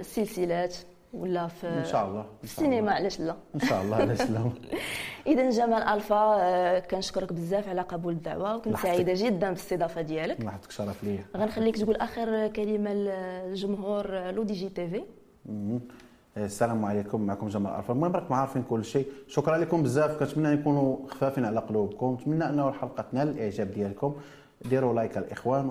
السلسلات 0.01 0.77
ولا 1.13 1.47
في 1.47 1.67
إن 1.67 1.85
شاء 1.85 2.07
الله 2.09 2.23
في 2.39 2.45
السينما 2.45 2.93
علاش 2.93 3.21
لا؟ 3.21 3.37
إن 3.55 3.61
شاء 3.61 3.83
الله 3.83 3.97
علاش 3.97 4.23
لا؟ 4.23 4.51
إذا 5.27 5.51
جمال 5.51 5.83
ألفا 5.83 6.37
آه، 6.41 6.79
كنشكرك 6.79 7.33
بزاف 7.33 7.69
على 7.69 7.81
قبول 7.81 8.13
الدعوة 8.13 8.57
وكنت 8.57 8.77
سعيدة 8.77 9.13
جدا 9.17 9.49
بالاستضافه 9.49 10.01
ديالك. 10.01 10.41
الله 10.41 10.51
يعطيك 10.53 10.71
شرف 10.71 11.05
ليا. 11.05 11.25
غنخليك 11.37 11.77
تقول 11.77 11.97
آخر 11.97 12.49
كلمة 12.49 12.93
للجمهور 12.93 14.31
لو 14.31 14.43
دي 14.43 14.55
جي 14.55 14.69
تي 14.69 14.89
في. 14.89 15.03
السلام 16.37 16.85
عليكم 16.85 17.21
معكم 17.21 17.49
جمال 17.49 17.73
ألفا. 17.73 17.93
المهم 17.93 18.13
راكم 18.13 18.35
عارفين 18.35 18.63
كل 18.63 18.85
شيء. 18.85 19.07
شكرا 19.29 19.59
لكم 19.59 19.83
بزاف. 19.83 20.19
كنتمنى 20.19 20.55
نكونوا 20.55 20.97
خفافين 21.09 21.45
على 21.45 21.61
قلوبكم. 21.61 22.17
نتمنى 22.21 22.49
أنه 22.49 22.69
الحلقة 22.69 23.03
تنال 23.03 23.29
الإعجاب 23.29 23.73
ديالكم. 23.73 24.15
ديروا 24.65 24.95
like 24.95 25.19
الإخوان 25.19 25.69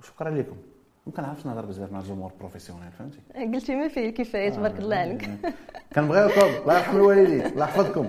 وشكرا 0.00 0.30
لكم. 0.30 0.56
ممكن 1.06 1.24
عرفت 1.24 1.46
نهضر 1.46 1.64
بزاف 1.66 1.92
مع 1.92 1.98
الجمهور 2.00 2.32
professionnel 2.40 2.90
فهمتي؟ 2.98 3.18
قلتي 3.56 3.74
ما 3.76 3.88
فيه 3.88 4.08
الكفايه 4.08 4.50
تبارك 4.50 4.78
الله 4.78 4.96
عليك. 4.96 5.30
كنبغيكم 5.94 6.40
الله 6.40 6.74
يرحم 6.78 6.96
الوالدين 6.96 7.46
الله 7.46 7.64
يحفظكم. 7.64 8.08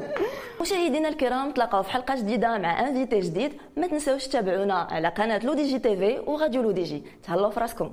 مشاهدينا 0.62 1.10
الكرام 1.10 1.52
تلاقاو 1.52 1.84
في 1.84 1.90
حلقة 1.92 2.16
جديدة 2.16 2.58
مع 2.58 2.88
invité 2.88 3.20
جديد. 3.20 3.52
ما 3.78 3.88
تنساوش 3.88 4.28
تتابعونا 4.28 4.74
على 4.74 5.08
قناة 5.08 5.46
لو 5.46 5.54
دي 5.54 5.68
جي 5.68 5.80
تي 5.80 5.98
في 5.98 6.20
وراديو 6.30 6.62
لو 6.62 6.72
دي 6.72 6.84
جي. 6.84 7.04
تهلاو 7.24 7.52
في 7.52 7.60
راسكم 7.60 7.92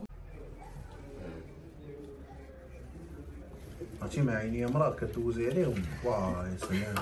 عرفتي 4.02 4.22
مع 4.22 4.32
عيني 4.32 4.66
مرات 4.66 5.04
كتوزي 5.04 5.50
عليهم. 5.50 5.82
واه 6.04 6.46
يا 6.48 6.56
سلام. 6.56 6.94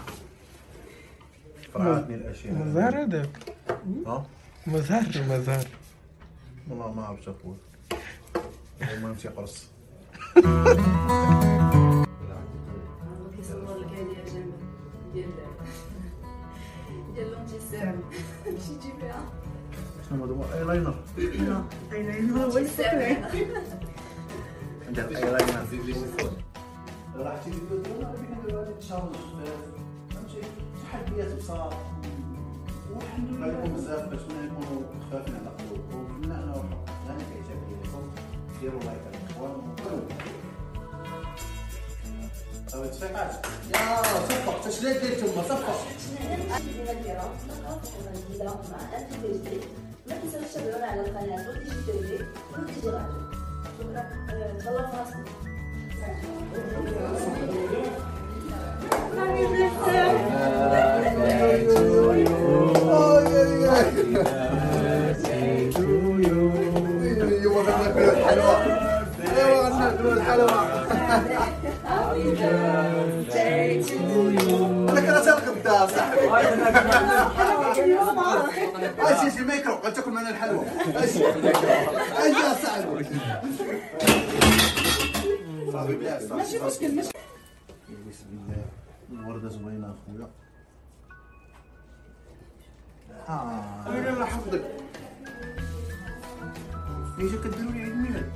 فرعتني 1.74 2.14
الأشياء. 2.14 2.54
مزهر 2.54 3.02
هذاك. 3.02 3.28
ها؟ 4.06 4.24
مزهر 4.66 5.02
مزهر 5.30 5.64
والله 6.70 6.92
ما 6.92 7.02
عرفت 7.04 7.28
أقول. 7.28 7.56
المهم 8.82 9.14
تيقرص 9.14 9.66
شنو 20.08 20.24
هو 20.24 20.44
اي 20.54 20.64
لاينر 20.64 20.94
ندير 24.90 25.16
اي 25.16 25.30
لاينر 25.30 25.64
راح 27.16 27.36
تجي 27.42 27.52
تقول 27.52 27.82
أنا 27.86 28.12
بدي 28.12 28.26
ندير 28.34 28.60
هذا 28.60 28.70
التشالنج 28.70 29.14
فهمتي 30.10 30.40
تحديات 30.92 31.36
بصراحه 31.38 32.00
والحمد 32.94 33.30
لله 33.30 33.46
لكم 33.46 33.74
بزاف 33.74 34.08
باش 34.08 34.20
نكونوا 34.20 34.82
خفافين 35.00 35.34
على 35.34 35.48
قلوبكم 35.48 35.98
ونتمنى 35.98 36.34
انه 36.34 36.54
غني 37.08 37.22
الاعجاب 37.22 37.58
ديالكم 37.68 37.89
ديروا 38.60 38.80
لايك 38.80 39.00
الاخوان 39.14 39.62
أو 42.74 42.84
اتفاقات 42.84 43.46
يا 43.74 44.02
صفق 44.02 44.60
تشليت 44.64 45.00
ديال 45.04 45.20
تما 45.20 45.42
صفق 45.42 45.86
ما 46.46 46.58
في 48.18 48.40
ولو 48.40 48.50
غناكلوا 67.90 68.12
الحلوى 68.12 68.54
ايوا 69.36 69.68
غناكلوا 69.68 70.12
الحلوى 70.12 70.50
أنا 74.90 75.00
كنت 75.00 75.66
الغدا 75.66 75.86
صاحبي 75.86 76.20
أجي 78.98 79.30
شي 79.30 79.42
ميكرو 79.42 79.74
غتاكل 79.74 80.10
معنا 80.10 80.30
الحلوى 80.30 80.64
أجي 80.96 81.24
أجي 82.16 82.62
صاحبي 82.62 83.06
صافي 85.72 85.94
بلا 85.94 86.20
ماشي 86.30 86.58
مشكل 86.58 86.96
بسم 88.08 88.26
الله 88.32 88.64
الورده 89.12 89.48
زوينه 89.48 89.94
اخويا 89.94 90.28
آه 93.28 93.86
الله 93.86 94.22
يحفظك 94.22 94.62
إيش 97.20 97.32
كديروا 97.32 97.72
لي 97.72 97.82
عيد 97.82 97.96
ميلاد 97.96 98.30